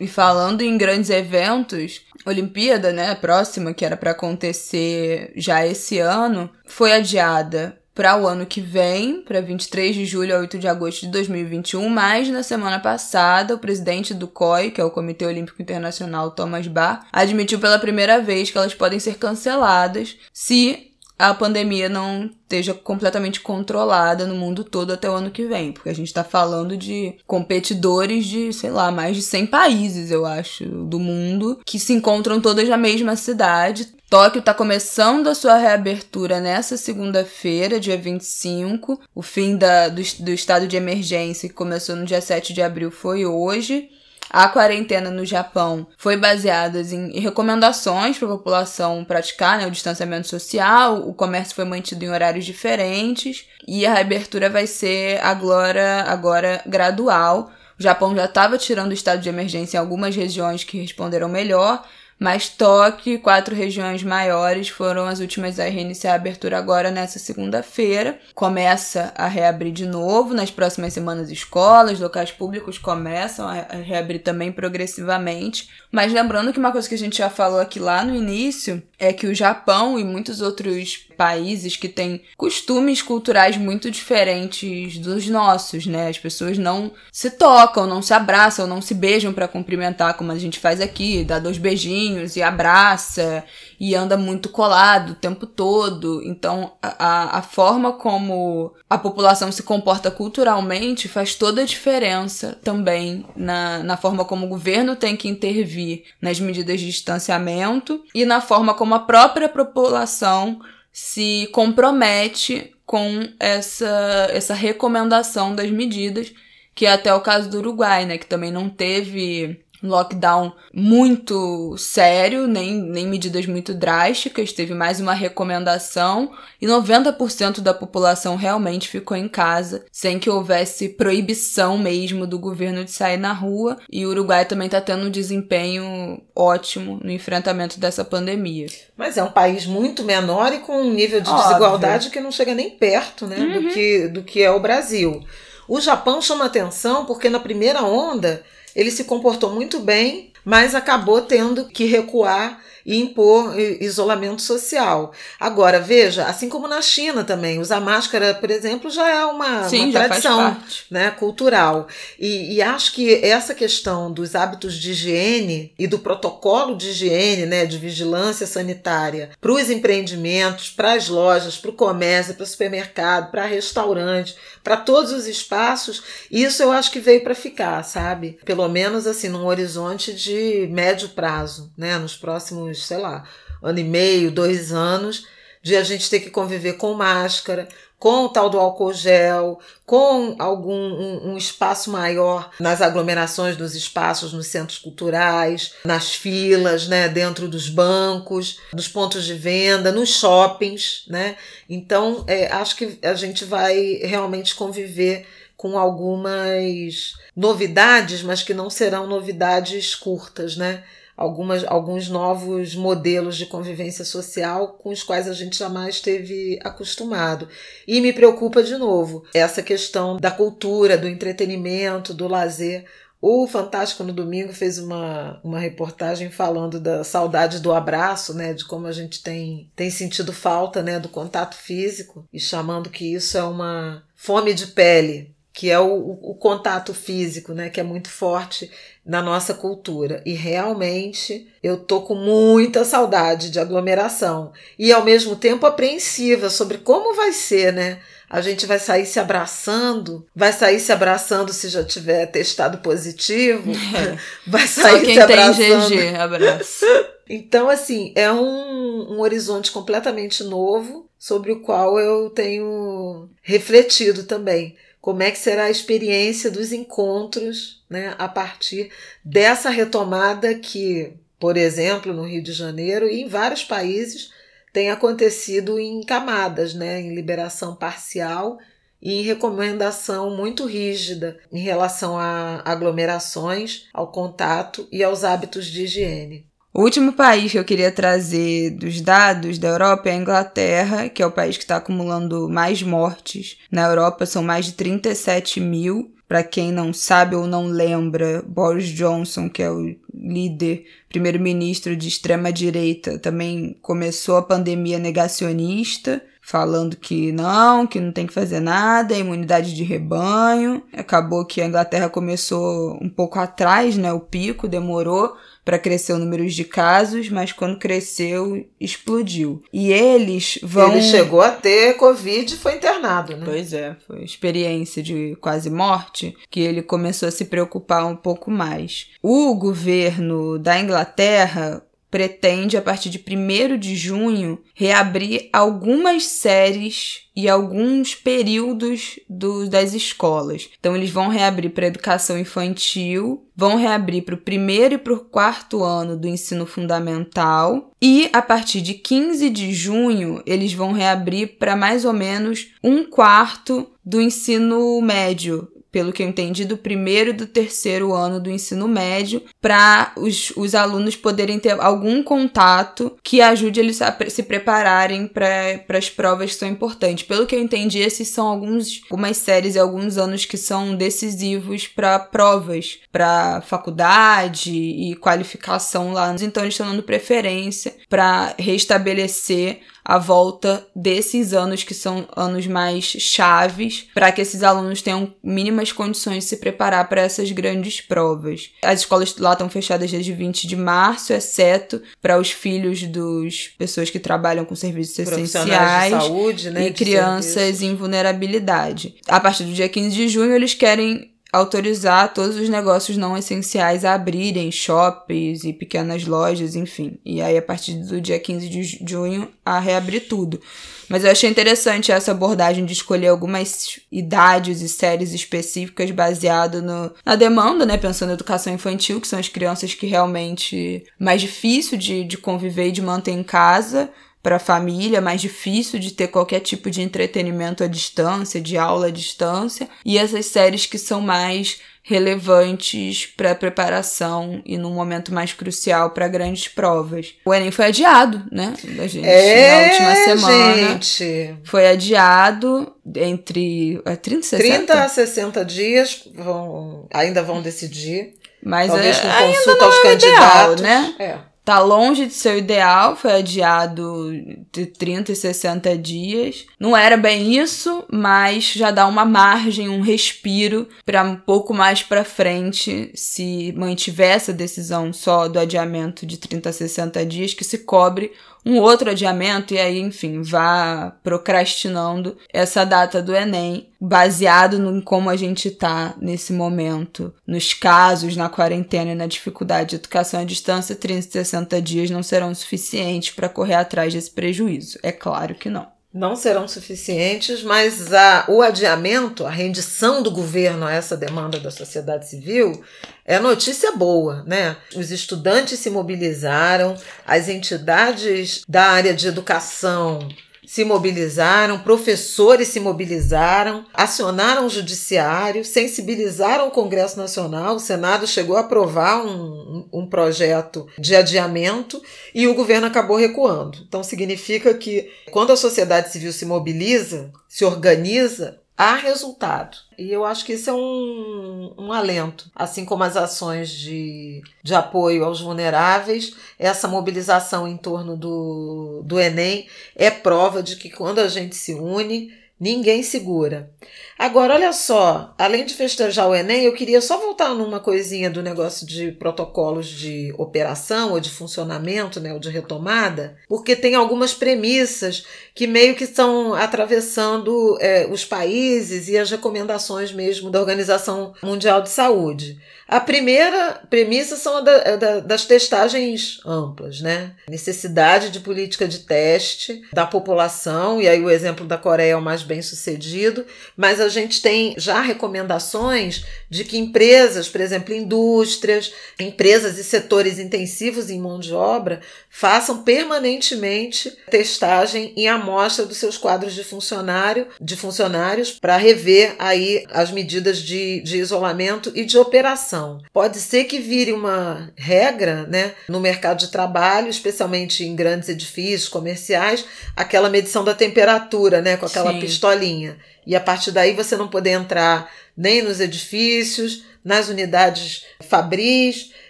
E 0.00 0.08
falando 0.08 0.62
em 0.62 0.78
grandes 0.78 1.10
eventos, 1.10 2.00
Olimpíada, 2.24 2.90
né, 2.90 3.14
próxima, 3.14 3.74
que 3.74 3.84
era 3.84 3.98
para 3.98 4.12
acontecer 4.12 5.30
já 5.36 5.66
esse 5.66 5.98
ano, 5.98 6.50
foi 6.66 6.92
adiada 6.92 7.78
para 7.94 8.16
o 8.16 8.26
ano 8.26 8.46
que 8.46 8.62
vem, 8.62 9.20
para 9.20 9.42
23 9.42 9.94
de 9.94 10.06
julho 10.06 10.34
a 10.34 10.38
8 10.38 10.58
de 10.58 10.66
agosto 10.66 11.02
de 11.02 11.08
2021, 11.08 11.86
mas 11.90 12.30
na 12.30 12.42
semana 12.42 12.78
passada, 12.78 13.54
o 13.54 13.58
presidente 13.58 14.14
do 14.14 14.26
COI, 14.26 14.70
que 14.70 14.80
é 14.80 14.84
o 14.84 14.90
Comitê 14.90 15.26
Olímpico 15.26 15.60
Internacional, 15.60 16.30
Thomas 16.30 16.66
Bach, 16.66 17.04
admitiu 17.12 17.58
pela 17.58 17.78
primeira 17.78 18.22
vez 18.22 18.50
que 18.50 18.56
elas 18.56 18.72
podem 18.72 18.98
ser 18.98 19.18
canceladas 19.18 20.16
se 20.32 20.89
a 21.20 21.34
pandemia 21.34 21.86
não 21.86 22.30
esteja 22.42 22.72
completamente 22.72 23.40
controlada 23.40 24.26
no 24.26 24.34
mundo 24.34 24.64
todo 24.64 24.90
até 24.90 25.08
o 25.08 25.12
ano 25.12 25.30
que 25.30 25.44
vem, 25.44 25.70
porque 25.70 25.90
a 25.90 25.94
gente 25.94 26.06
está 26.06 26.24
falando 26.24 26.78
de 26.78 27.14
competidores 27.26 28.24
de, 28.24 28.52
sei 28.54 28.70
lá, 28.70 28.90
mais 28.90 29.16
de 29.16 29.22
100 29.22 29.46
países, 29.46 30.10
eu 30.10 30.24
acho, 30.24 30.64
do 30.64 30.98
mundo, 30.98 31.60
que 31.66 31.78
se 31.78 31.92
encontram 31.92 32.40
todas 32.40 32.66
na 32.66 32.78
mesma 32.78 33.16
cidade. 33.16 33.88
Tóquio 34.08 34.40
está 34.40 34.54
começando 34.54 35.28
a 35.28 35.34
sua 35.34 35.58
reabertura 35.58 36.40
nessa 36.40 36.78
segunda-feira, 36.78 37.78
dia 37.78 37.98
25. 37.98 38.98
O 39.14 39.20
fim 39.20 39.58
da, 39.58 39.88
do, 39.88 40.02
do 40.20 40.30
estado 40.30 40.66
de 40.66 40.76
emergência, 40.76 41.50
que 41.50 41.54
começou 41.54 41.94
no 41.94 42.06
dia 42.06 42.22
7 42.22 42.54
de 42.54 42.62
abril, 42.62 42.90
foi 42.90 43.26
hoje. 43.26 43.90
A 44.32 44.46
quarentena 44.46 45.10
no 45.10 45.26
Japão 45.26 45.88
foi 45.98 46.16
baseada 46.16 46.80
em 46.80 47.18
recomendações 47.18 48.16
para 48.16 48.28
a 48.28 48.30
população 48.30 49.04
praticar 49.04 49.58
né, 49.58 49.66
o 49.66 49.72
distanciamento 49.72 50.28
social, 50.28 51.08
o 51.08 51.12
comércio 51.12 51.56
foi 51.56 51.64
mantido 51.64 52.04
em 52.04 52.10
horários 52.10 52.44
diferentes 52.44 53.48
e 53.66 53.84
a 53.84 53.92
reabertura 53.92 54.48
vai 54.48 54.68
ser 54.68 55.20
agora, 55.20 56.04
agora 56.06 56.62
gradual. 56.64 57.50
O 57.76 57.82
Japão 57.82 58.14
já 58.14 58.26
estava 58.26 58.56
tirando 58.56 58.90
o 58.90 58.94
estado 58.94 59.20
de 59.20 59.28
emergência 59.28 59.76
em 59.76 59.80
algumas 59.80 60.14
regiões 60.14 60.62
que 60.62 60.80
responderam 60.80 61.28
melhor, 61.28 61.82
mas 62.20 62.50
Tóquio 62.50 63.14
e 63.14 63.18
quatro 63.18 63.54
regiões 63.54 64.02
maiores 64.02 64.68
foram 64.68 65.06
as 65.06 65.20
últimas 65.20 65.58
a 65.58 65.64
reiniciar 65.64 66.12
a 66.12 66.16
abertura 66.16 66.58
agora 66.58 66.90
nessa 66.90 67.18
segunda-feira. 67.18 68.20
Começa 68.34 69.10
a 69.16 69.26
reabrir 69.26 69.72
de 69.72 69.86
novo. 69.86 70.34
Nas 70.34 70.50
próximas 70.50 70.92
semanas, 70.92 71.30
escolas, 71.30 71.98
locais 71.98 72.30
públicos 72.30 72.76
começam 72.76 73.48
a 73.48 73.62
reabrir 73.76 74.18
também 74.18 74.52
progressivamente. 74.52 75.70
Mas 75.90 76.12
lembrando 76.12 76.52
que 76.52 76.58
uma 76.58 76.72
coisa 76.72 76.86
que 76.86 76.94
a 76.94 76.98
gente 76.98 77.16
já 77.16 77.30
falou 77.30 77.58
aqui 77.58 77.80
lá 77.80 78.04
no 78.04 78.14
início 78.14 78.82
é 78.98 79.14
que 79.14 79.26
o 79.26 79.34
Japão 79.34 79.98
e 79.98 80.04
muitos 80.04 80.42
outros 80.42 81.08
países 81.20 81.76
que 81.76 81.86
têm 81.86 82.22
costumes 82.34 83.02
culturais 83.02 83.54
muito 83.58 83.90
diferentes 83.90 84.96
dos 84.96 85.28
nossos, 85.28 85.84
né? 85.84 86.08
As 86.08 86.18
pessoas 86.18 86.56
não 86.56 86.92
se 87.12 87.32
tocam, 87.32 87.86
não 87.86 88.00
se 88.00 88.14
abraçam, 88.14 88.66
não 88.66 88.80
se 88.80 88.94
beijam 88.94 89.30
para 89.30 89.46
cumprimentar 89.46 90.14
como 90.14 90.32
a 90.32 90.38
gente 90.38 90.58
faz 90.58 90.80
aqui, 90.80 91.22
dá 91.22 91.38
dois 91.38 91.58
beijinhos 91.58 92.36
e 92.36 92.42
abraça 92.42 93.44
e 93.78 93.94
anda 93.94 94.16
muito 94.16 94.48
colado 94.48 95.10
o 95.10 95.14
tempo 95.14 95.44
todo. 95.44 96.22
Então, 96.24 96.72
a, 96.80 97.36
a 97.36 97.42
forma 97.42 97.92
como 97.92 98.72
a 98.88 98.96
população 98.96 99.52
se 99.52 99.62
comporta 99.62 100.10
culturalmente 100.10 101.06
faz 101.06 101.34
toda 101.34 101.60
a 101.60 101.66
diferença 101.66 102.58
também 102.64 103.26
na, 103.36 103.82
na 103.82 103.98
forma 103.98 104.24
como 104.24 104.46
o 104.46 104.48
governo 104.48 104.96
tem 104.96 105.14
que 105.14 105.28
intervir 105.28 106.04
nas 106.18 106.40
medidas 106.40 106.80
de 106.80 106.86
distanciamento 106.86 108.02
e 108.14 108.24
na 108.24 108.40
forma 108.40 108.72
como 108.72 108.94
a 108.94 109.00
própria 109.00 109.50
população 109.50 110.62
se 110.92 111.48
compromete 111.52 112.74
com 112.84 113.28
essa, 113.38 114.28
essa 114.30 114.54
recomendação 114.54 115.54
das 115.54 115.70
medidas, 115.70 116.32
que 116.74 116.86
é 116.86 116.92
até 116.92 117.14
o 117.14 117.20
caso 117.20 117.48
do 117.48 117.58
Uruguai, 117.58 118.04
né, 118.04 118.18
que 118.18 118.26
também 118.26 118.50
não 118.50 118.68
teve 118.68 119.64
lockdown 119.82 120.52
muito 120.72 121.76
sério, 121.76 122.46
nem, 122.46 122.74
nem 122.74 123.06
medidas 123.06 123.46
muito 123.46 123.74
drásticas, 123.74 124.52
teve 124.52 124.74
mais 124.74 125.00
uma 125.00 125.14
recomendação 125.14 126.32
e 126.60 126.66
90% 126.66 127.60
da 127.60 127.72
população 127.72 128.36
realmente 128.36 128.88
ficou 128.88 129.16
em 129.16 129.28
casa, 129.28 129.84
sem 129.90 130.18
que 130.18 130.30
houvesse 130.30 130.90
proibição 130.90 131.78
mesmo 131.78 132.26
do 132.26 132.38
governo 132.38 132.84
de 132.84 132.90
sair 132.90 133.16
na 133.16 133.32
rua. 133.32 133.78
E 133.90 134.04
o 134.04 134.10
Uruguai 134.10 134.44
também 134.44 134.66
está 134.66 134.80
tendo 134.80 135.06
um 135.06 135.10
desempenho 135.10 136.20
ótimo 136.34 137.00
no 137.02 137.10
enfrentamento 137.10 137.78
dessa 137.80 138.04
pandemia. 138.04 138.66
Mas 138.96 139.16
é 139.16 139.22
um 139.22 139.30
país 139.30 139.66
muito 139.66 140.02
menor 140.04 140.52
e 140.52 140.58
com 140.58 140.80
um 140.80 140.92
nível 140.92 141.20
de 141.20 141.30
Óbvio. 141.30 141.46
desigualdade 141.46 142.10
que 142.10 142.20
não 142.20 142.30
chega 142.30 142.54
nem 142.54 142.70
perto 142.70 143.26
né, 143.26 143.36
uhum. 143.36 143.62
do, 143.62 143.68
que, 143.68 144.08
do 144.08 144.22
que 144.22 144.42
é 144.42 144.50
o 144.50 144.60
Brasil. 144.60 145.24
O 145.66 145.80
Japão 145.80 146.20
chama 146.20 146.46
atenção 146.46 147.04
porque 147.04 147.30
na 147.30 147.38
primeira 147.38 147.82
onda 147.82 148.42
ele 148.74 148.90
se 148.90 149.04
comportou 149.04 149.52
muito 149.52 149.80
bem, 149.80 150.32
mas 150.44 150.74
acabou 150.74 151.22
tendo 151.22 151.66
que 151.66 151.84
recuar 151.84 152.60
e 152.84 152.98
impor 152.98 153.58
isolamento 153.58 154.42
social. 154.42 155.12
Agora, 155.38 155.80
veja, 155.80 156.24
assim 156.24 156.48
como 156.48 156.68
na 156.68 156.82
China 156.82 157.24
também, 157.24 157.58
usar 157.58 157.80
máscara, 157.80 158.34
por 158.34 158.50
exemplo, 158.50 158.90
já 158.90 159.08
é 159.08 159.24
uma, 159.24 159.68
Sim, 159.68 159.90
uma 159.90 159.92
tradição 159.92 160.56
né, 160.90 161.10
cultural. 161.10 161.86
E, 162.18 162.54
e, 162.54 162.62
acho 162.62 162.92
que 162.92 163.14
essa 163.24 163.54
questão 163.54 164.12
dos 164.12 164.34
hábitos 164.34 164.74
de 164.74 164.92
higiene 164.92 165.72
e 165.78 165.86
do 165.86 165.98
protocolo 165.98 166.76
de 166.76 166.88
higiene, 166.90 167.46
né, 167.46 167.66
de 167.66 167.78
vigilância 167.78 168.46
sanitária 168.46 169.30
para 169.40 169.52
os 169.52 169.70
empreendimentos, 169.70 170.70
para 170.70 170.94
as 170.94 171.08
lojas, 171.08 171.56
para 171.56 171.70
o 171.70 171.74
comércio, 171.74 172.34
para 172.34 172.44
o 172.44 172.46
supermercado, 172.46 173.30
para 173.30 173.46
restaurante, 173.46 174.36
para 174.62 174.76
todos 174.76 175.12
os 175.12 175.26
espaços, 175.26 176.02
isso 176.30 176.62
eu 176.62 176.70
acho 176.70 176.90
que 176.90 177.00
veio 177.00 177.22
para 177.22 177.34
ficar, 177.34 177.82
sabe? 177.82 178.38
Pelo 178.44 178.68
menos 178.68 179.06
assim, 179.06 179.28
num 179.28 179.46
horizonte 179.46 180.12
de 180.12 180.68
médio 180.70 181.10
prazo, 181.10 181.72
né, 181.76 181.98
nos 181.98 182.16
próximos 182.16 182.69
sei 182.74 182.98
lá, 182.98 183.24
ano 183.62 183.78
e 183.78 183.84
meio, 183.84 184.30
dois 184.30 184.72
anos, 184.72 185.26
de 185.62 185.76
a 185.76 185.82
gente 185.82 186.08
ter 186.08 186.20
que 186.20 186.30
conviver 186.30 186.74
com 186.74 186.94
máscara, 186.94 187.68
com 188.00 188.24
o 188.24 188.28
tal 188.30 188.48
do 188.48 188.58
álcool 188.58 188.94
gel, 188.94 189.60
com 189.84 190.34
algum 190.38 190.72
um, 190.72 191.32
um, 191.32 191.36
espaço 191.36 191.90
maior 191.90 192.50
nas 192.58 192.80
aglomerações 192.80 193.58
dos 193.58 193.74
espaços 193.74 194.32
nos 194.32 194.46
centros 194.46 194.78
culturais, 194.78 195.74
nas 195.84 196.14
filas, 196.14 196.88
né, 196.88 197.10
dentro 197.10 197.46
dos 197.46 197.68
bancos, 197.68 198.58
nos 198.72 198.88
pontos 198.88 199.26
de 199.26 199.34
venda, 199.34 199.92
nos 199.92 200.08
shoppings, 200.08 201.04
né? 201.08 201.36
Então, 201.68 202.24
é, 202.26 202.46
acho 202.46 202.74
que 202.74 202.98
a 203.02 203.12
gente 203.12 203.44
vai 203.44 204.00
realmente 204.02 204.54
conviver 204.54 205.26
com 205.54 205.78
algumas 205.78 207.12
novidades, 207.36 208.22
mas 208.22 208.42
que 208.42 208.54
não 208.54 208.70
serão 208.70 209.06
novidades 209.06 209.94
curtas, 209.94 210.56
né? 210.56 210.82
Algumas, 211.20 211.62
alguns 211.64 212.08
novos 212.08 212.74
modelos 212.74 213.36
de 213.36 213.44
convivência 213.44 214.06
social 214.06 214.78
com 214.78 214.88
os 214.88 215.02
quais 215.02 215.28
a 215.28 215.34
gente 215.34 215.58
jamais 215.58 215.96
esteve 215.96 216.58
acostumado. 216.64 217.46
E 217.86 218.00
me 218.00 218.10
preocupa 218.10 218.62
de 218.62 218.78
novo 218.78 219.22
essa 219.34 219.62
questão 219.62 220.16
da 220.16 220.30
cultura, 220.30 220.96
do 220.96 221.06
entretenimento, 221.06 222.14
do 222.14 222.26
lazer. 222.26 222.86
O 223.20 223.46
Fantástico 223.46 224.02
no 224.02 224.14
domingo 224.14 224.54
fez 224.54 224.78
uma, 224.78 225.38
uma 225.44 225.58
reportagem 225.58 226.30
falando 226.30 226.80
da 226.80 227.04
saudade 227.04 227.60
do 227.60 227.70
abraço, 227.70 228.32
né, 228.32 228.54
de 228.54 228.64
como 228.64 228.86
a 228.86 228.92
gente 228.92 229.22
tem, 229.22 229.70
tem 229.76 229.90
sentido 229.90 230.32
falta 230.32 230.82
né, 230.82 230.98
do 230.98 231.10
contato 231.10 231.54
físico 231.54 232.26
e 232.32 232.40
chamando 232.40 232.88
que 232.88 233.12
isso 233.12 233.36
é 233.36 233.44
uma 233.44 234.02
fome 234.16 234.54
de 234.54 234.68
pele 234.68 235.34
que 235.60 235.68
é 235.68 235.78
o, 235.78 236.18
o, 236.22 236.34
contato 236.34 236.94
físico, 236.94 237.52
né, 237.52 237.68
que 237.68 237.78
é 237.78 237.82
muito 237.82 238.08
forte 238.08 238.70
na 239.04 239.20
nossa 239.20 239.52
cultura. 239.52 240.22
E 240.24 240.32
realmente 240.32 241.46
eu 241.62 241.76
tô 241.76 242.00
com 242.00 242.14
muita 242.14 242.82
saudade 242.82 243.50
de 243.50 243.60
aglomeração 243.60 244.54
e 244.78 244.90
ao 244.90 245.04
mesmo 245.04 245.36
tempo 245.36 245.66
apreensiva 245.66 246.48
sobre 246.48 246.78
como 246.78 247.14
vai 247.14 247.34
ser, 247.34 247.74
né? 247.74 247.98
A 248.30 248.40
gente 248.40 248.64
vai 248.64 248.78
sair 248.78 249.04
se 249.04 249.20
abraçando, 249.20 250.26
vai 250.34 250.50
sair 250.50 250.80
se 250.80 250.92
abraçando 250.92 251.52
se 251.52 251.68
já 251.68 251.84
tiver 251.84 252.24
testado 252.28 252.78
positivo, 252.78 253.70
é. 253.70 254.16
vai 254.48 254.66
sair 254.66 255.00
Só 255.00 255.04
quem 255.04 255.14
se 255.14 255.20
abraçando. 255.20 255.88
tem 255.90 256.10
GG, 256.10 256.16
abraço. 256.16 256.86
Então, 257.32 257.68
assim, 257.68 258.12
é 258.16 258.32
um, 258.32 259.14
um 259.14 259.20
horizonte 259.20 259.70
completamente 259.70 260.42
novo 260.42 261.08
sobre 261.16 261.52
o 261.52 261.60
qual 261.60 261.96
eu 261.96 262.28
tenho 262.30 263.28
refletido 263.40 264.24
também 264.24 264.74
como 265.00 265.22
é 265.22 265.30
que 265.30 265.38
será 265.38 265.64
a 265.64 265.70
experiência 265.70 266.50
dos 266.50 266.72
encontros 266.72 267.82
né, 267.88 268.14
a 268.18 268.28
partir 268.28 268.90
dessa 269.24 269.70
retomada 269.70 270.54
que, 270.54 271.14
por 271.38 271.56
exemplo, 271.56 272.12
no 272.12 272.24
Rio 272.24 272.42
de 272.42 272.52
Janeiro 272.52 273.08
e 273.08 273.22
em 273.22 273.28
vários 273.28 273.64
países 273.64 274.30
tem 274.72 274.90
acontecido 274.90 275.78
em 275.78 276.02
camadas, 276.02 276.74
né, 276.74 277.00
em 277.00 277.14
liberação 277.14 277.74
parcial 277.74 278.58
e 279.00 279.14
em 279.14 279.22
recomendação 279.22 280.36
muito 280.36 280.66
rígida 280.66 281.38
em 281.50 281.60
relação 281.60 282.18
a 282.18 282.62
aglomerações, 282.64 283.88
ao 283.94 284.12
contato 284.12 284.86
e 284.92 285.02
aos 285.02 285.24
hábitos 285.24 285.66
de 285.66 285.84
higiene. 285.84 286.49
O 286.72 286.82
último 286.82 287.12
país 287.12 287.50
que 287.50 287.58
eu 287.58 287.64
queria 287.64 287.90
trazer 287.90 288.70
dos 288.70 289.00
dados 289.00 289.58
da 289.58 289.68
Europa 289.68 290.08
é 290.08 290.12
a 290.12 290.16
Inglaterra, 290.16 291.08
que 291.08 291.20
é 291.20 291.26
o 291.26 291.32
país 291.32 291.56
que 291.56 291.64
está 291.64 291.76
acumulando 291.76 292.48
mais 292.48 292.80
mortes. 292.80 293.58
Na 293.72 293.88
Europa 293.88 294.24
são 294.24 294.40
mais 294.40 294.66
de 294.66 294.74
37 294.74 295.58
mil. 295.60 296.14
Para 296.28 296.44
quem 296.44 296.70
não 296.70 296.92
sabe 296.92 297.34
ou 297.34 297.44
não 297.44 297.66
lembra, 297.66 298.40
Boris 298.46 298.86
Johnson, 298.86 299.48
que 299.48 299.64
é 299.64 299.68
o 299.68 299.96
líder, 300.14 300.84
primeiro-ministro 301.08 301.96
de 301.96 302.06
extrema-direita, 302.06 303.18
também 303.18 303.76
começou 303.82 304.36
a 304.36 304.42
pandemia 304.42 304.96
negacionista, 304.96 306.22
falando 306.40 306.96
que 306.96 307.32
não, 307.32 307.84
que 307.84 307.98
não 307.98 308.12
tem 308.12 308.28
que 308.28 308.32
fazer 308.32 308.60
nada, 308.60 309.18
imunidade 309.18 309.74
de 309.74 309.82
rebanho. 309.82 310.84
Acabou 310.96 311.44
que 311.44 311.60
a 311.60 311.66
Inglaterra 311.66 312.08
começou 312.08 312.96
um 313.02 313.08
pouco 313.08 313.40
atrás, 313.40 313.96
né? 313.96 314.12
O 314.12 314.20
pico 314.20 314.68
demorou 314.68 315.34
para 315.70 315.78
crescer 315.78 316.12
o 316.14 316.18
número 316.18 316.44
de 316.48 316.64
casos, 316.64 317.28
mas 317.28 317.52
quando 317.52 317.78
cresceu, 317.78 318.66
explodiu. 318.80 319.62
E 319.72 319.92
eles 319.92 320.58
vão. 320.64 320.90
Ele 320.90 321.00
chegou 321.00 321.40
a 321.40 321.52
ter 321.52 321.94
Covid 321.94 322.52
e 322.52 322.56
foi 322.56 322.74
internado, 322.74 323.36
né? 323.36 323.44
Pois 323.44 323.72
é, 323.72 323.94
foi 324.04 324.24
experiência 324.24 325.00
de 325.00 325.36
quase 325.40 325.70
morte 325.70 326.36
que 326.50 326.58
ele 326.58 326.82
começou 326.82 327.28
a 327.28 327.30
se 327.30 327.44
preocupar 327.44 328.04
um 328.04 328.16
pouco 328.16 328.50
mais. 328.50 329.10
O 329.22 329.54
governo 329.54 330.58
da 330.58 330.80
Inglaterra 330.80 331.80
pretende, 332.10 332.76
a 332.76 332.82
partir 332.82 333.08
de 333.08 333.18
1 333.18 333.78
de 333.78 333.94
junho, 333.94 334.60
reabrir 334.74 335.48
algumas 335.52 336.24
séries 336.24 337.28
e 337.36 337.48
alguns 337.48 338.14
períodos 338.14 339.20
do, 339.28 339.68
das 339.68 339.94
escolas. 339.94 340.68
Então, 340.78 340.96
eles 340.96 341.10
vão 341.10 341.28
reabrir 341.28 341.70
para 341.70 341.84
a 341.84 341.88
educação 341.88 342.38
infantil, 342.38 343.46
vão 343.56 343.76
reabrir 343.76 344.22
para 344.22 344.34
o 344.34 344.38
primeiro 344.38 344.94
e 344.94 344.98
para 344.98 345.12
o 345.12 345.20
quarto 345.20 345.84
ano 345.84 346.16
do 346.16 346.26
ensino 346.26 346.66
fundamental, 346.66 347.92
e 348.02 348.28
a 348.32 348.42
partir 348.42 348.80
de 348.80 348.94
15 348.94 349.48
de 349.48 349.72
junho, 349.72 350.42
eles 350.44 350.72
vão 350.72 350.92
reabrir 350.92 351.58
para 351.58 351.76
mais 351.76 352.04
ou 352.04 352.12
menos 352.12 352.72
um 352.82 353.04
quarto 353.04 353.90
do 354.04 354.20
ensino 354.20 355.00
médio, 355.00 355.68
pelo 355.90 356.12
que 356.12 356.22
eu 356.22 356.28
entendi, 356.28 356.64
do 356.64 356.76
primeiro 356.76 357.30
e 357.30 357.34
do 357.34 357.46
terceiro 357.46 358.12
ano 358.12 358.40
do 358.40 358.50
ensino 358.50 358.86
médio, 358.86 359.42
para 359.60 360.12
os, 360.16 360.52
os 360.56 360.74
alunos 360.74 361.16
poderem 361.16 361.58
ter 361.58 361.78
algum 361.80 362.22
contato 362.22 363.16
que 363.22 363.40
ajude 363.40 363.80
eles 363.80 364.00
a 364.00 364.16
se 364.28 364.42
prepararem 364.42 365.26
para 365.26 365.98
as 365.98 366.08
provas 366.08 366.52
que 366.52 366.58
são 366.58 366.68
importantes. 366.68 367.24
Pelo 367.24 367.46
que 367.46 367.54
eu 367.54 367.60
entendi, 367.60 367.98
esses 367.98 368.28
são 368.28 368.46
alguns, 368.46 369.02
algumas 369.10 369.36
séries 369.36 369.74
e 369.74 369.78
alguns 369.78 370.16
anos 370.16 370.44
que 370.44 370.56
são 370.56 370.94
decisivos 370.94 371.86
para 371.86 372.18
provas, 372.18 372.98
para 373.10 373.60
faculdade 373.62 374.72
e 374.72 375.16
qualificação 375.16 376.12
lá. 376.12 376.34
Então, 376.40 376.62
eles 376.62 376.74
estão 376.74 376.88
dando 376.88 377.02
preferência 377.02 377.94
para 378.08 378.54
restabelecer 378.58 379.80
a 380.10 380.18
volta 380.18 380.84
desses 380.94 381.52
anos 381.52 381.84
que 381.84 381.94
são 381.94 382.26
anos 382.36 382.66
mais 382.66 383.04
chaves 383.04 384.08
para 384.12 384.32
que 384.32 384.40
esses 384.40 384.64
alunos 384.64 385.00
tenham 385.00 385.32
mínimas 385.40 385.92
condições 385.92 386.42
de 386.42 386.50
se 386.50 386.56
preparar 386.56 387.08
para 387.08 387.20
essas 387.20 387.52
grandes 387.52 388.00
provas. 388.00 388.72
As 388.82 389.00
escolas 389.00 389.36
lá 389.38 389.52
estão 389.52 389.70
fechadas 389.70 390.10
desde 390.10 390.32
20 390.32 390.66
de 390.66 390.74
março, 390.74 391.32
exceto 391.32 392.02
para 392.20 392.40
os 392.40 392.50
filhos 392.50 393.04
dos 393.04 393.68
pessoas 393.78 394.10
que 394.10 394.18
trabalham 394.18 394.64
com 394.64 394.74
serviços 394.74 395.16
essenciais 395.16 396.10
saúde, 396.10 396.70
né, 396.70 396.88
e 396.88 396.92
crianças 396.92 397.52
serviços. 397.52 397.82
em 397.82 397.94
vulnerabilidade. 397.94 399.14
A 399.28 399.38
partir 399.38 399.62
do 399.62 399.72
dia 399.72 399.88
15 399.88 400.16
de 400.16 400.28
junho, 400.28 400.52
eles 400.52 400.74
querem 400.74 401.29
autorizar 401.52 402.32
todos 402.32 402.56
os 402.56 402.68
negócios 402.68 403.16
não 403.16 403.36
essenciais 403.36 404.04
a 404.04 404.14
abrirem, 404.14 404.70
shoppings 404.70 405.64
e 405.64 405.72
pequenas 405.72 406.24
lojas, 406.24 406.76
enfim. 406.76 407.18
E 407.24 407.42
aí, 407.42 407.56
a 407.56 407.62
partir 407.62 407.94
do 407.94 408.20
dia 408.20 408.38
15 408.38 408.68
de 408.68 408.82
junho, 409.06 409.48
a 409.64 409.78
reabrir 409.78 410.28
tudo. 410.28 410.60
Mas 411.08 411.24
eu 411.24 411.30
achei 411.32 411.50
interessante 411.50 412.12
essa 412.12 412.30
abordagem 412.30 412.84
de 412.84 412.92
escolher 412.92 413.26
algumas 413.28 413.98
idades 414.12 414.80
e 414.80 414.88
séries 414.88 415.32
específicas 415.32 416.10
baseado 416.12 416.80
no, 416.80 417.12
na 417.26 417.34
demanda, 417.34 417.84
né? 417.84 417.98
Pensando 417.98 418.28
na 418.28 418.34
educação 418.34 418.72
infantil, 418.72 419.20
que 419.20 419.26
são 419.26 419.38
as 419.38 419.48
crianças 419.48 419.92
que 419.92 420.06
realmente 420.06 421.04
mais 421.18 421.40
difícil 421.40 421.98
de, 421.98 422.22
de 422.22 422.38
conviver 422.38 422.88
e 422.88 422.92
de 422.92 423.02
manter 423.02 423.32
em 423.32 423.42
casa 423.42 424.08
para 424.42 424.56
a 424.56 424.60
família, 424.60 425.20
mais 425.20 425.40
difícil 425.40 425.98
de 425.98 426.12
ter 426.12 426.28
qualquer 426.28 426.60
tipo 426.60 426.90
de 426.90 427.02
entretenimento 427.02 427.84
à 427.84 427.86
distância, 427.86 428.60
de 428.60 428.76
aula 428.78 429.08
à 429.08 429.10
distância, 429.10 429.88
e 430.04 430.16
essas 430.16 430.46
séries 430.46 430.86
que 430.86 430.98
são 430.98 431.20
mais 431.20 431.80
relevantes 432.02 433.26
para 433.26 433.52
a 433.52 433.54
preparação 433.54 434.62
e 434.64 434.78
num 434.78 434.92
momento 434.92 435.32
mais 435.32 435.52
crucial 435.52 436.10
para 436.10 436.26
grandes 436.26 436.66
provas. 436.66 437.34
O 437.44 437.54
Enem 437.54 437.70
foi 437.70 437.86
adiado, 437.86 438.42
né? 438.50 438.74
A 438.98 439.06
gente, 439.06 439.28
é, 439.28 439.70
na 439.70 439.92
última 439.92 440.14
semana. 440.24 440.88
Gente. 440.88 441.56
Foi 441.64 441.86
adiado 441.86 442.92
entre 443.14 444.00
é, 444.04 444.16
30 444.16 444.40
e 444.40 444.48
60? 444.48 444.76
30 444.76 445.04
a 445.04 445.08
60 445.08 445.64
dias 445.64 446.28
vão, 446.34 447.06
ainda 447.12 447.42
vão 447.42 447.60
decidir. 447.60 448.34
Mas 448.62 448.88
Talvez 448.88 449.16
é, 449.16 449.20
com 449.20 449.28
ainda 449.28 449.56
consulta 449.56 449.78
não 449.78 449.86
aos 449.86 449.96
é 449.96 450.02
candidatos. 450.02 450.80
Ideal, 450.80 451.02
né? 451.02 451.14
É. 451.18 451.49
Tá 451.70 451.78
longe 451.78 452.26
de 452.26 452.34
ser 452.34 452.56
o 452.56 452.58
ideal, 452.58 453.14
foi 453.14 453.30
adiado 453.30 454.32
de 454.72 454.86
30 454.86 455.30
e 455.30 455.36
60 455.36 455.96
dias. 455.96 456.66
Não 456.80 456.96
era 456.96 457.16
bem 457.16 457.56
isso, 457.56 458.02
mas 458.10 458.72
já 458.72 458.90
dá 458.90 459.06
uma 459.06 459.24
margem, 459.24 459.88
um 459.88 460.00
respiro 460.00 460.88
para 461.06 461.22
um 461.22 461.36
pouco 461.36 461.72
mais 461.72 462.02
para 462.02 462.24
frente, 462.24 463.12
se 463.14 463.72
mantiver 463.76 464.34
essa 464.34 464.52
decisão 464.52 465.12
só 465.12 465.46
do 465.46 465.60
adiamento 465.60 466.26
de 466.26 466.38
30 466.38 466.70
a 466.70 466.72
60 466.72 467.24
dias, 467.24 467.54
que 467.54 467.62
se 467.62 467.78
cobre 467.78 468.32
um 468.64 468.78
outro 468.78 469.10
adiamento 469.10 469.74
e 469.74 469.78
aí, 469.78 469.98
enfim, 469.98 470.42
vá 470.42 471.16
procrastinando 471.22 472.36
essa 472.52 472.84
data 472.84 473.22
do 473.22 473.34
Enem, 473.34 473.88
baseado 474.00 474.76
em 474.76 475.00
como 475.00 475.30
a 475.30 475.36
gente 475.36 475.70
tá 475.70 476.14
nesse 476.20 476.52
momento, 476.52 477.34
nos 477.46 477.74
casos, 477.74 478.36
na 478.36 478.48
quarentena 478.48 479.12
e 479.12 479.14
na 479.14 479.26
dificuldade 479.26 479.90
de 479.90 479.96
educação 479.96 480.40
à 480.40 480.44
distância, 480.44 480.94
30 480.94 481.26
e 481.26 481.30
60 481.30 481.82
dias 481.82 482.10
não 482.10 482.22
serão 482.22 482.54
suficientes 482.54 483.30
para 483.30 483.48
correr 483.48 483.74
atrás 483.74 484.12
desse 484.12 484.30
prejuízo. 484.30 484.98
É 485.02 485.12
claro 485.12 485.54
que 485.54 485.68
não 485.68 485.99
não 486.12 486.34
serão 486.34 486.66
suficientes, 486.66 487.62
mas 487.62 488.12
a, 488.12 488.44
o 488.48 488.62
adiamento, 488.62 489.46
a 489.46 489.50
rendição 489.50 490.22
do 490.22 490.30
governo 490.30 490.84
a 490.84 490.92
essa 490.92 491.16
demanda 491.16 491.60
da 491.60 491.70
sociedade 491.70 492.28
civil 492.28 492.82
é 493.24 493.38
notícia 493.38 493.92
boa, 493.92 494.42
né? 494.44 494.76
Os 494.96 495.12
estudantes 495.12 495.78
se 495.78 495.88
mobilizaram, 495.88 496.96
as 497.24 497.48
entidades 497.48 498.62
da 498.68 498.86
área 498.88 499.14
de 499.14 499.28
educação 499.28 500.28
se 500.70 500.84
mobilizaram, 500.84 501.80
professores 501.80 502.68
se 502.68 502.78
mobilizaram, 502.78 503.84
acionaram 503.92 504.66
o 504.66 504.70
judiciário, 504.70 505.64
sensibilizaram 505.64 506.68
o 506.68 506.70
Congresso 506.70 507.18
Nacional, 507.18 507.74
o 507.74 507.80
Senado 507.80 508.24
chegou 508.24 508.56
a 508.56 508.60
aprovar 508.60 509.26
um, 509.26 509.88
um 509.92 510.06
projeto 510.06 510.86
de 510.96 511.16
adiamento 511.16 512.00
e 512.32 512.46
o 512.46 512.54
governo 512.54 512.86
acabou 512.86 513.16
recuando. 513.16 513.78
Então 513.88 514.04
significa 514.04 514.72
que 514.72 515.10
quando 515.32 515.52
a 515.52 515.56
sociedade 515.56 516.12
civil 516.12 516.32
se 516.32 516.46
mobiliza, 516.46 517.32
se 517.48 517.64
organiza, 517.64 518.60
há 518.80 518.94
resultado. 518.94 519.76
E 519.98 520.10
eu 520.10 520.24
acho 520.24 520.42
que 520.42 520.54
isso 520.54 520.70
é 520.70 520.72
um, 520.72 521.74
um 521.76 521.92
alento. 521.92 522.50
Assim 522.56 522.86
como 522.86 523.04
as 523.04 523.14
ações 523.14 523.70
de, 523.70 524.42
de 524.62 524.74
apoio 524.74 525.22
aos 525.22 525.38
vulneráveis, 525.38 526.34
essa 526.58 526.88
mobilização 526.88 527.68
em 527.68 527.76
torno 527.76 528.16
do, 528.16 529.02
do 529.04 529.20
Enem 529.20 529.68
é 529.94 530.10
prova 530.10 530.62
de 530.62 530.76
que 530.76 530.88
quando 530.88 531.18
a 531.18 531.28
gente 531.28 531.54
se 531.54 531.74
une, 531.74 532.32
ninguém 532.60 533.02
segura. 533.02 533.70
Agora, 534.18 534.54
olha 534.54 534.72
só, 534.72 535.34
além 535.38 535.64
de 535.64 535.72
festejar 535.72 536.28
o 536.28 536.34
Enem, 536.34 536.64
eu 536.64 536.74
queria 536.74 537.00
só 537.00 537.16
voltar 537.16 537.54
numa 537.54 537.80
coisinha 537.80 538.28
do 538.28 538.42
negócio 538.42 538.86
de 538.86 539.12
protocolos 539.12 539.86
de 539.86 540.34
operação 540.36 541.12
ou 541.12 541.20
de 541.20 541.30
funcionamento, 541.30 542.20
né, 542.20 542.34
ou 542.34 542.38
de 542.38 542.50
retomada, 542.50 543.38
porque 543.48 543.74
tem 543.74 543.94
algumas 543.94 544.34
premissas 544.34 545.24
que 545.54 545.66
meio 545.66 545.94
que 545.94 546.04
estão 546.04 546.52
atravessando 546.52 547.78
é, 547.80 548.06
os 548.10 548.24
países 548.24 549.08
e 549.08 549.16
as 549.16 549.30
recomendações 549.30 550.12
mesmo 550.12 550.50
da 550.50 550.60
Organização 550.60 551.32
Mundial 551.42 551.80
de 551.80 551.88
Saúde. 551.88 552.60
A 552.90 552.98
primeira 552.98 553.80
premissa 553.88 554.34
são 554.34 554.56
a 554.56 554.60
da, 554.60 554.96
da, 554.96 555.20
das 555.20 555.44
testagens 555.44 556.40
amplas, 556.44 557.00
né? 557.00 557.34
Necessidade 557.48 558.30
de 558.30 558.40
política 558.40 558.88
de 558.88 558.98
teste 558.98 559.82
da 559.92 560.04
população, 560.04 561.00
e 561.00 561.08
aí 561.08 561.22
o 561.22 561.30
exemplo 561.30 561.64
da 561.64 561.78
Coreia 561.78 562.12
é 562.14 562.16
o 562.16 562.20
mais 562.20 562.42
bem 562.50 562.60
sucedido, 562.60 563.46
mas 563.76 564.00
a 564.00 564.08
gente 564.08 564.42
tem 564.42 564.74
já 564.76 565.00
recomendações 565.00 566.24
de 566.50 566.64
que 566.64 566.76
empresas, 566.76 567.48
por 567.48 567.60
exemplo, 567.60 567.94
indústrias, 567.94 568.92
empresas 569.20 569.78
e 569.78 569.84
setores 569.84 570.40
intensivos 570.40 571.10
em 571.10 571.20
mão 571.20 571.38
de 571.38 571.54
obra, 571.54 572.00
façam 572.28 572.82
permanentemente 572.82 574.10
testagem 574.28 575.12
em 575.16 575.28
amostra 575.28 575.86
dos 575.86 575.96
seus 575.96 576.18
quadros 576.18 576.52
de 576.52 576.64
funcionário, 576.64 577.46
de 577.60 577.76
funcionários, 577.76 578.50
para 578.50 578.76
rever 578.76 579.36
aí 579.38 579.84
as 579.92 580.10
medidas 580.10 580.58
de, 580.58 581.00
de 581.02 581.18
isolamento 581.18 581.92
e 581.94 582.04
de 582.04 582.18
operação. 582.18 583.00
Pode 583.12 583.38
ser 583.38 583.64
que 583.64 583.78
vire 583.78 584.12
uma 584.12 584.72
regra 584.76 585.46
né, 585.46 585.72
no 585.88 586.00
mercado 586.00 586.40
de 586.40 586.48
trabalho, 586.48 587.08
especialmente 587.08 587.84
em 587.84 587.94
grandes 587.94 588.28
edifícios 588.28 588.88
comerciais, 588.88 589.64
aquela 589.96 590.28
medição 590.28 590.64
da 590.64 590.74
temperatura, 590.74 591.62
né, 591.62 591.76
com 591.76 591.86
aquela 591.86 592.10
Sim. 592.12 592.18
Pistolinha. 592.40 592.96
E 593.26 593.36
a 593.36 593.40
partir 593.40 593.70
daí 593.70 593.92
você 593.92 594.16
não 594.16 594.28
poder 594.28 594.50
entrar 594.50 595.12
nem 595.36 595.62
nos 595.62 595.80
edifícios, 595.80 596.84
nas 597.04 597.28
unidades 597.28 598.04
fabris, 598.20 599.12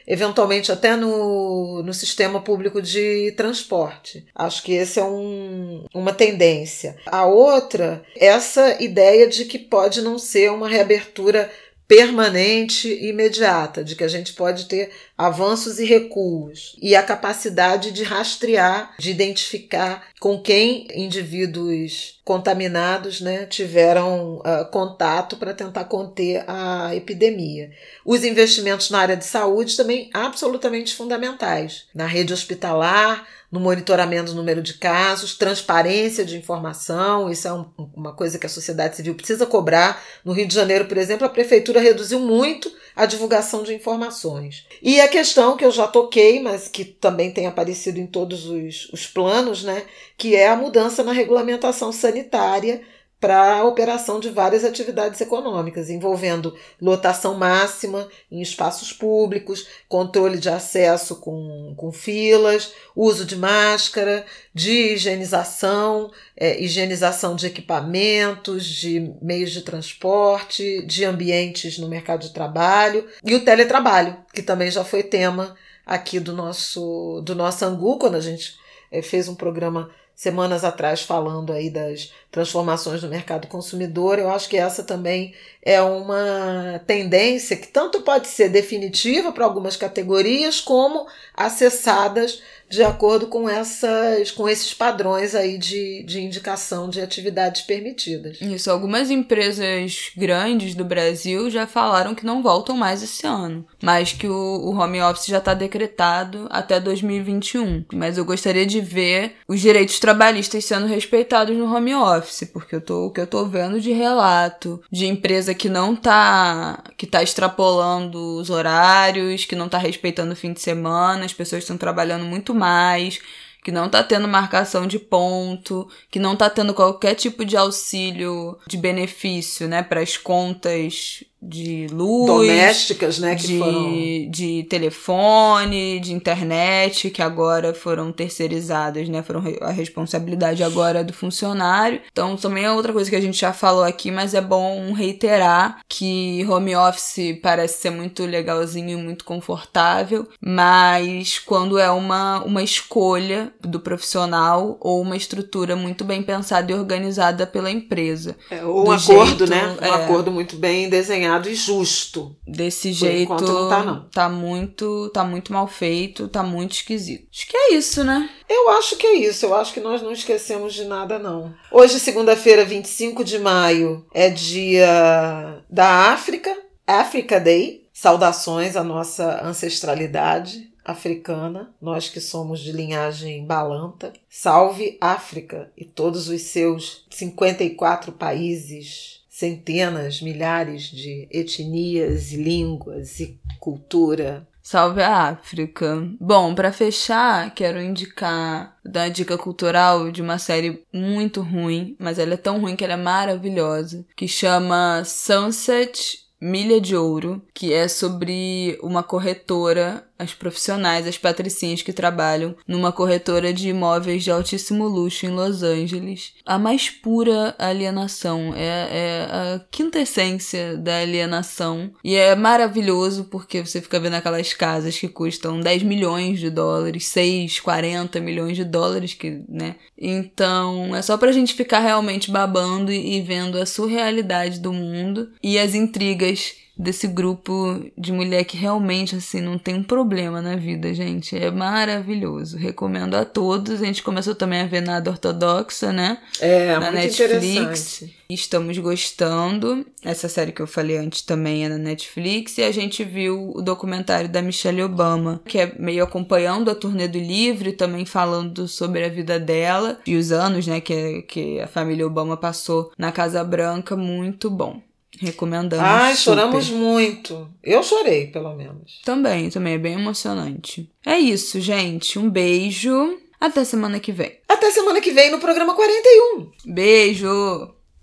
eventualmente 0.07 0.73
até 0.73 0.97
no, 0.97 1.83
no 1.85 1.95
sistema 1.95 2.41
público 2.41 2.81
de 2.81 3.33
transporte. 3.37 4.27
Acho 4.35 4.63
que 4.63 4.73
esse 4.73 4.99
é 4.99 5.05
um, 5.05 5.85
uma 5.95 6.13
tendência. 6.13 6.97
A 7.07 7.27
outra, 7.27 8.03
essa 8.17 8.83
ideia 8.83 9.29
de 9.29 9.45
que 9.45 9.59
pode 9.59 10.03
não 10.03 10.19
ser 10.19 10.51
uma 10.51 10.69
reabertura 10.69 11.51
permanente 11.91 12.87
e 12.87 13.09
imediata, 13.09 13.83
de 13.83 13.97
que 13.97 14.05
a 14.05 14.09
gente 14.09 14.33
pode 14.35 14.67
ter 14.67 14.93
avanços 15.19 15.81
e 15.81 15.85
recuos, 15.85 16.77
e 16.81 16.95
a 16.95 17.03
capacidade 17.03 17.91
de 17.91 18.05
rastrear, 18.05 18.95
de 18.97 19.11
identificar 19.11 20.07
com 20.21 20.41
quem 20.41 20.87
indivíduos 20.95 22.21
contaminados 22.25 23.21
né, 23.21 23.45
tiveram 23.45 24.37
uh, 24.37 24.71
contato 24.71 25.37
para 25.37 25.53
tentar 25.53 25.83
conter 25.87 26.45
a 26.47 26.95
epidemia. 26.95 27.73
Os 28.07 28.23
investimentos 28.23 28.89
na 28.89 29.01
área 29.01 29.17
de 29.17 29.25
saúde 29.25 29.77
também 29.77 30.11
absolutamente 30.15 30.95
fundamentais, 30.95 31.87
na 31.93 32.07
rede 32.07 32.33
hospitalar, 32.33 33.27
no 33.51 33.59
monitoramento 33.59 34.31
do 34.31 34.37
número 34.37 34.63
de 34.63 34.75
casos, 34.75 35.37
transparência 35.37 36.25
de 36.25 36.37
informação, 36.37 37.31
isso 37.31 37.49
é 37.49 37.53
um, 37.53 37.67
uma 37.95 38.13
coisa 38.13 38.39
que 38.39 38.47
a 38.47 38.49
sociedade 38.49 38.97
civil 38.97 39.15
precisa 39.15 39.45
cobrar. 39.45 40.01
No 40.25 40.33
Rio 40.33 40.47
de 40.47 40.55
Janeiro, 40.55 40.85
por 40.85 40.97
exemplo, 40.97 41.27
a 41.27 41.31
prefeitura 41.31 41.81
reduziu 41.81 42.21
muito 42.21 42.71
a 42.95 43.07
divulgação 43.07 43.63
de 43.63 43.75
informações. 43.75 44.67
E 44.81 45.01
a 45.01 45.09
questão 45.09 45.57
que 45.57 45.65
eu 45.65 45.71
já 45.73 45.89
toquei, 45.89 46.41
mas 46.41 46.69
que 46.69 46.85
também 46.85 47.33
tem 47.33 47.47
aparecido 47.47 47.99
em 47.99 48.07
todos 48.07 48.47
os, 48.47 48.89
os 48.93 49.07
planos, 49.07 49.65
né, 49.65 49.85
que 50.17 50.37
é 50.37 50.49
a 50.49 50.57
mudança 50.57 51.03
na 51.03 51.13
regulamentação 51.13 51.91
sanitária 51.93 52.83
para 53.21 53.59
a 53.59 53.65
operação 53.65 54.19
de 54.19 54.31
várias 54.31 54.65
atividades 54.65 55.21
econômicas, 55.21 55.91
envolvendo 55.91 56.57
lotação 56.81 57.35
máxima 57.35 58.09
em 58.33 58.41
espaços 58.41 58.95
públicos, 58.95 59.69
controle 59.89 60.39
de 60.39 60.49
acesso 60.49 61.17
com, 61.17 61.75
com 61.77 61.93
filas, 61.93 62.73
uso 62.97 63.27
de 63.27 63.37
máscara, 63.37 64.25
de 64.55 64.95
higienização, 64.95 66.11
é, 66.35 66.59
higienização 66.63 67.37
de 67.37 67.47
equipamentos, 67.47 68.65
de 68.65 69.13
meios 69.21 69.51
de 69.51 69.61
transporte, 69.61 70.83
de 70.87 71.05
ambientes 71.05 71.79
no 71.79 71.89
mercado 71.89 72.23
de 72.23 72.33
trabalho 72.33 73.07
e 73.23 73.35
o 73.35 73.45
teletrabalho, 73.45 74.17
que 74.33 74.43
também 74.43 74.71
já 74.71 74.83
foi 74.83 75.03
tema 75.03 75.55
aqui 75.85 76.19
do 76.19 76.33
nosso, 76.33 77.21
do 77.23 77.35
nosso 77.35 77.65
Angu, 77.67 77.99
quando 77.99 78.15
a 78.15 78.21
gente 78.21 78.59
é, 78.91 79.03
fez 79.03 79.29
um 79.29 79.35
programa 79.35 79.91
semanas 80.21 80.65
atrás 80.65 81.01
falando 81.01 81.51
aí 81.51 81.71
das 81.71 82.13
transformações 82.31 83.03
no 83.03 83.09
mercado 83.09 83.49
consumidor, 83.49 84.19
eu 84.19 84.29
acho 84.29 84.51
que 84.51 84.57
essa 84.59 84.85
também 84.85 85.35
é 85.63 85.81
uma 85.83 86.81
tendência 86.87 87.57
que 87.57 87.69
tanto 87.69 88.01
pode 88.01 88.29
ser 88.29 88.49
definitiva 88.49 89.33
para 89.33 89.45
algumas 89.45 89.77
categorias 89.77 90.61
como 90.61 91.07
acessadas 91.35 92.41
de 92.71 92.85
acordo 92.85 93.27
com, 93.27 93.49
essas, 93.49 94.31
com 94.31 94.49
esses 94.49 94.73
padrões 94.73 95.35
aí 95.35 95.59
de, 95.59 96.05
de 96.05 96.21
indicação 96.21 96.89
de 96.89 97.01
atividades 97.01 97.63
permitidas. 97.63 98.41
Isso, 98.41 98.71
algumas 98.71 99.11
empresas 99.11 100.13
grandes 100.17 100.77
do 100.77 100.85
Brasil 100.85 101.51
já 101.51 101.67
falaram 101.67 102.15
que 102.15 102.25
não 102.25 102.45
voltam 102.45 102.77
mais 102.77 103.03
esse 103.03 103.27
ano, 103.27 103.67
mas 103.83 104.13
que 104.13 104.29
o, 104.29 104.33
o 104.33 104.79
home 104.79 105.03
office 105.03 105.27
já 105.27 105.39
está 105.39 105.53
decretado 105.53 106.47
até 106.49 106.79
2021. 106.79 107.87
Mas 107.93 108.17
eu 108.17 108.25
gostaria 108.25 108.65
de 108.65 108.81
ver 108.81 109.35
os 109.49 109.61
direitos 109.61 109.99
trabalhistas 109.99 110.65
sendo 110.65 110.87
respeitados 110.87 111.57
no 111.57 111.75
home 111.75 111.97
office, 111.97 112.49
porque 112.53 112.77
eu 112.77 112.81
tô, 112.81 113.07
o 113.07 113.11
que 113.11 113.21
eu 113.21 113.27
tô 113.27 113.45
vendo 113.47 113.81
de 113.81 113.91
relato 113.91 114.81
de 114.93 115.07
empresa 115.07 115.50
que 115.55 115.69
não 115.69 115.95
tá 115.97 116.83
que 116.97 117.07
tá 117.07 117.23
extrapolando 117.23 118.37
os 118.37 118.51
horários, 118.51 119.45
que 119.45 119.57
não 119.57 119.69
tá 119.69 119.79
respeitando 119.79 120.33
o 120.33 120.37
fim 120.37 120.53
de 120.53 120.61
semana, 120.61 121.25
as 121.25 121.33
pessoas 121.33 121.63
estão 121.63 121.77
trabalhando 121.79 122.25
muito 122.25 122.55
mais, 122.55 123.21
que 123.63 123.71
não 123.71 123.89
tá 123.89 124.03
tendo 124.03 124.29
marcação 124.29 124.87
de 124.87 124.99
ponto, 124.99 125.89
que 126.11 126.19
não 126.19 126.37
tá 126.37 126.49
tendo 126.51 126.75
qualquer 126.75 127.15
tipo 127.15 127.45
de 127.45 127.57
auxílio 127.57 128.59
de 128.67 128.77
benefício, 128.77 129.69
né, 129.69 129.83
para 129.83 130.01
as 130.01 130.17
contas 130.17 131.25
de 131.43 131.87
luz, 131.91 132.27
domésticas, 132.27 133.19
né, 133.19 133.35
que 133.35 133.47
de, 133.47 133.59
foram 133.59 134.31
de 134.31 134.67
telefone, 134.69 135.99
de 136.01 136.13
internet, 136.13 137.09
que 137.09 137.23
agora 137.23 137.73
foram 137.73 138.13
terceirizadas, 138.13 139.09
né, 139.09 139.23
foram 139.23 139.43
a 139.63 139.71
responsabilidade 139.71 140.63
agora 140.63 141.03
do 141.03 141.13
funcionário. 141.13 142.01
Então, 142.13 142.37
também 142.37 142.65
é 142.65 142.71
outra 142.71 142.93
coisa 142.93 143.09
que 143.09 143.17
a 143.17 143.21
gente 143.21 143.39
já 143.39 143.53
falou 143.53 143.85
aqui, 143.85 144.11
mas 144.11 144.35
é 144.35 144.41
bom 144.41 144.93
reiterar 144.93 145.81
que 145.89 146.45
home 146.47 146.77
office 146.77 147.39
parece 147.43 147.81
ser 147.81 147.91
muito 147.91 148.27
legalzinho 148.27 148.91
e 148.91 149.03
muito 149.03 149.25
confortável, 149.25 150.29
mas 150.41 151.39
quando 151.39 151.79
é 151.79 151.91
uma, 151.91 152.43
uma 152.45 152.63
escolha 152.63 153.51
do 153.63 153.81
profissional 153.81 154.77
ou 154.81 155.01
uma 155.01 155.17
estrutura 155.17 155.75
muito 155.75 156.05
bem 156.05 156.23
pensada 156.23 156.71
e 156.71 156.75
organizada 156.75 157.47
pela 157.47 157.71
empresa. 157.71 158.37
É, 158.51 158.63
ou 158.63 158.89
um 158.89 158.91
acordo, 158.91 159.47
jeito, 159.47 159.47
né? 159.47 159.77
Um 159.81 159.85
é, 159.85 159.91
acordo 160.05 160.31
muito 160.31 160.57
bem 160.57 160.89
desenhado 160.91 161.30
e 161.39 161.55
justo. 161.55 162.37
Desse 162.47 162.93
jeito 162.93 163.35
não 163.35 163.69
tá, 163.69 163.85
não. 163.85 164.09
tá 164.09 164.29
muito 164.29 165.11
tá 165.11 165.25
muito 165.25 165.53
mal 165.53 165.67
feito, 165.67 166.29
tá 166.29 166.43
muito 166.43 166.73
esquisito. 166.73 167.29
Acho 167.33 167.47
que 167.47 167.57
é 167.57 167.75
isso, 167.75 168.03
né? 168.03 168.29
Eu 168.49 168.71
acho 168.71 168.97
que 168.97 169.07
é 169.07 169.15
isso. 169.15 169.47
Eu 169.47 169.55
acho 169.55 169.73
que 169.73 169.81
nós 169.81 170.03
não 170.03 170.13
esquecemos 170.13 170.75
de 170.75 170.85
nada 170.85 171.19
não. 171.19 171.55
Hoje, 171.71 172.01
segunda-feira, 172.01 172.65
25 172.65 173.23
de 173.23 173.39
maio, 173.39 174.05
é 174.13 174.29
dia 174.29 175.63
da 175.69 176.13
África, 176.13 176.57
Africa 176.87 177.39
Day. 177.39 177.81
Saudações 177.93 178.77
à 178.77 178.83
nossa 178.83 179.45
ancestralidade 179.45 180.71
africana, 180.85 181.75
nós 181.81 182.09
que 182.09 182.21
somos 182.21 182.61
de 182.61 182.73
linhagem 182.73 183.45
balanta. 183.45 184.13
Salve 184.29 184.97
África 185.01 185.71
e 185.77 185.85
todos 185.85 186.29
os 186.29 186.43
seus 186.43 187.07
54 187.11 188.13
países 188.13 189.20
centenas, 189.41 190.21
milhares 190.21 190.83
de 190.83 191.27
etnias 191.31 192.31
e 192.33 192.37
línguas 192.37 193.19
e 193.21 193.41
cultura. 193.59 194.47
Salve 194.63 195.03
a 195.03 195.31
África. 195.31 196.07
Bom, 196.21 196.55
para 196.55 196.71
fechar, 196.71 197.53
quero 197.55 197.81
indicar, 197.81 198.77
dar 198.85 199.05
uma 199.05 199.11
dica 199.11 199.39
cultural 199.39 200.13
de 200.13 200.21
uma 200.21 200.39
série 200.39 200.85
muito 200.93 201.41
ruim, 201.41 201.97
mas 201.99 202.19
ela 202.19 202.35
é 202.35 202.37
tão 202.37 202.61
ruim 202.61 202.77
que 202.77 202.85
ela 202.85 202.93
é 202.93 202.97
maravilhosa, 202.99 204.05
que 204.15 204.29
chama 204.29 205.03
Sunset 205.07 206.19
Milha 206.39 206.81
de 206.81 206.95
Ouro, 206.95 207.43
que 207.55 207.73
é 207.73 207.89
sobre 207.89 208.79
uma 208.83 209.03
corretora, 209.03 210.07
as 210.21 210.35
profissionais, 210.35 211.07
as 211.07 211.17
patricinhas 211.17 211.81
que 211.81 211.93
trabalham 211.93 212.55
numa 212.69 212.93
corretora 212.93 213.53
de 213.55 213.71
imóveis 213.71 214.23
de 214.23 214.31
altíssimo 214.31 214.87
luxo 214.87 215.25
em 215.25 215.31
Los 215.31 215.63
Angeles. 215.63 216.35
A 216.45 216.59
mais 216.59 216.91
pura 216.91 217.55
alienação, 217.59 218.53
é, 218.55 218.89
é 218.91 219.29
a 219.31 219.61
quinta 219.71 219.99
essência 219.99 220.77
da 220.77 220.99
alienação. 220.99 221.91
E 222.05 222.15
é 222.15 222.37
maravilhoso 222.37 223.25
porque 223.25 223.65
você 223.65 223.81
fica 223.81 223.99
vendo 223.99 224.15
aquelas 224.15 224.53
casas 224.53 224.99
que 224.99 225.09
custam 225.09 225.59
10 225.59 225.83
milhões 225.85 226.39
de 226.39 226.51
dólares, 226.51 227.07
6, 227.07 227.61
40 227.61 228.21
milhões 228.21 228.57
de 228.57 228.65
dólares, 228.65 229.15
que, 229.15 229.43
né? 229.49 229.77
Então, 229.97 230.95
é 230.95 231.01
só 231.01 231.17
pra 231.17 231.33
gente 231.33 231.55
ficar 231.55 231.81
realmente 231.81 232.31
babando 232.31 232.93
e 232.93 233.21
vendo 233.23 233.59
a 233.59 233.65
surrealidade 233.65 234.61
do 234.61 234.73
mundo 234.73 235.31
e 235.43 235.59
as 235.59 235.75
intrigas 235.75 236.55
desse 236.81 237.07
grupo 237.07 237.85
de 237.97 238.11
mulher 238.11 238.45
que 238.45 238.57
realmente, 238.57 239.15
assim, 239.15 239.41
não 239.41 239.59
tem 239.59 239.75
um 239.75 239.83
problema 239.83 240.41
na 240.41 240.57
vida, 240.57 240.93
gente. 240.95 241.37
É 241.37 241.51
maravilhoso. 241.51 242.57
Recomendo 242.57 243.15
a 243.15 243.25
todos. 243.25 243.83
A 243.83 243.85
gente 243.85 244.03
começou 244.03 244.35
também 244.35 244.63
a 244.63 244.67
ver 244.67 244.81
nada 244.81 245.11
ortodoxa, 245.11 245.93
né? 245.93 246.19
É, 246.41 246.79
na 246.79 246.91
Netflix. 246.91 248.05
Estamos 248.31 248.79
gostando. 248.79 249.85
Essa 250.03 250.29
série 250.29 250.53
que 250.53 250.63
eu 250.63 250.67
falei 250.67 250.97
antes 250.97 251.23
também 251.23 251.65
é 251.65 251.69
na 251.69 251.77
Netflix. 251.77 252.57
E 252.57 252.63
a 252.63 252.73
gente 252.73 253.05
viu 253.05 253.53
o 253.55 253.61
documentário 253.61 254.29
da 254.29 254.41
Michelle 254.41 254.83
Obama, 254.83 255.41
que 255.45 255.59
é 255.59 255.75
meio 255.79 256.03
acompanhando 256.03 256.71
a 256.71 256.75
turnê 256.75 257.07
do 257.07 257.19
livro 257.19 257.73
também 257.73 258.05
falando 258.07 258.67
sobre 258.67 259.05
a 259.05 259.09
vida 259.09 259.39
dela 259.39 259.99
e 260.07 260.17
os 260.17 260.33
anos, 260.33 260.67
né, 260.67 260.81
que, 260.81 261.23
que 261.23 261.61
a 261.61 261.67
família 261.67 262.07
Obama 262.07 262.37
passou 262.37 262.93
na 262.97 263.13
Casa 263.13 263.43
Branca. 263.45 263.97
Muito 263.97 264.51
bom. 264.51 264.81
Recomendamos. 265.21 265.85
Ai, 265.85 266.17
choramos 266.17 266.71
muito. 266.71 267.49
Eu 267.63 267.83
chorei, 267.83 268.29
pelo 268.29 268.55
menos. 268.55 269.01
Também, 269.05 269.51
também 269.51 269.75
é 269.75 269.79
bem 269.79 269.93
emocionante. 269.95 270.91
É 271.05 271.19
isso, 271.19 271.61
gente. 271.61 272.19
Um 272.19 272.31
beijo. 272.31 273.19
Até 273.39 273.65
semana 273.65 274.01
que 274.01 274.13
vem. 274.13 274.39
Até 274.49 274.71
semana 274.71 275.01
que 275.01 275.13
vem 275.13 275.31
no 275.31 275.39
programa 275.39 275.75
41. 275.75 276.51
Beijo! 276.67 277.75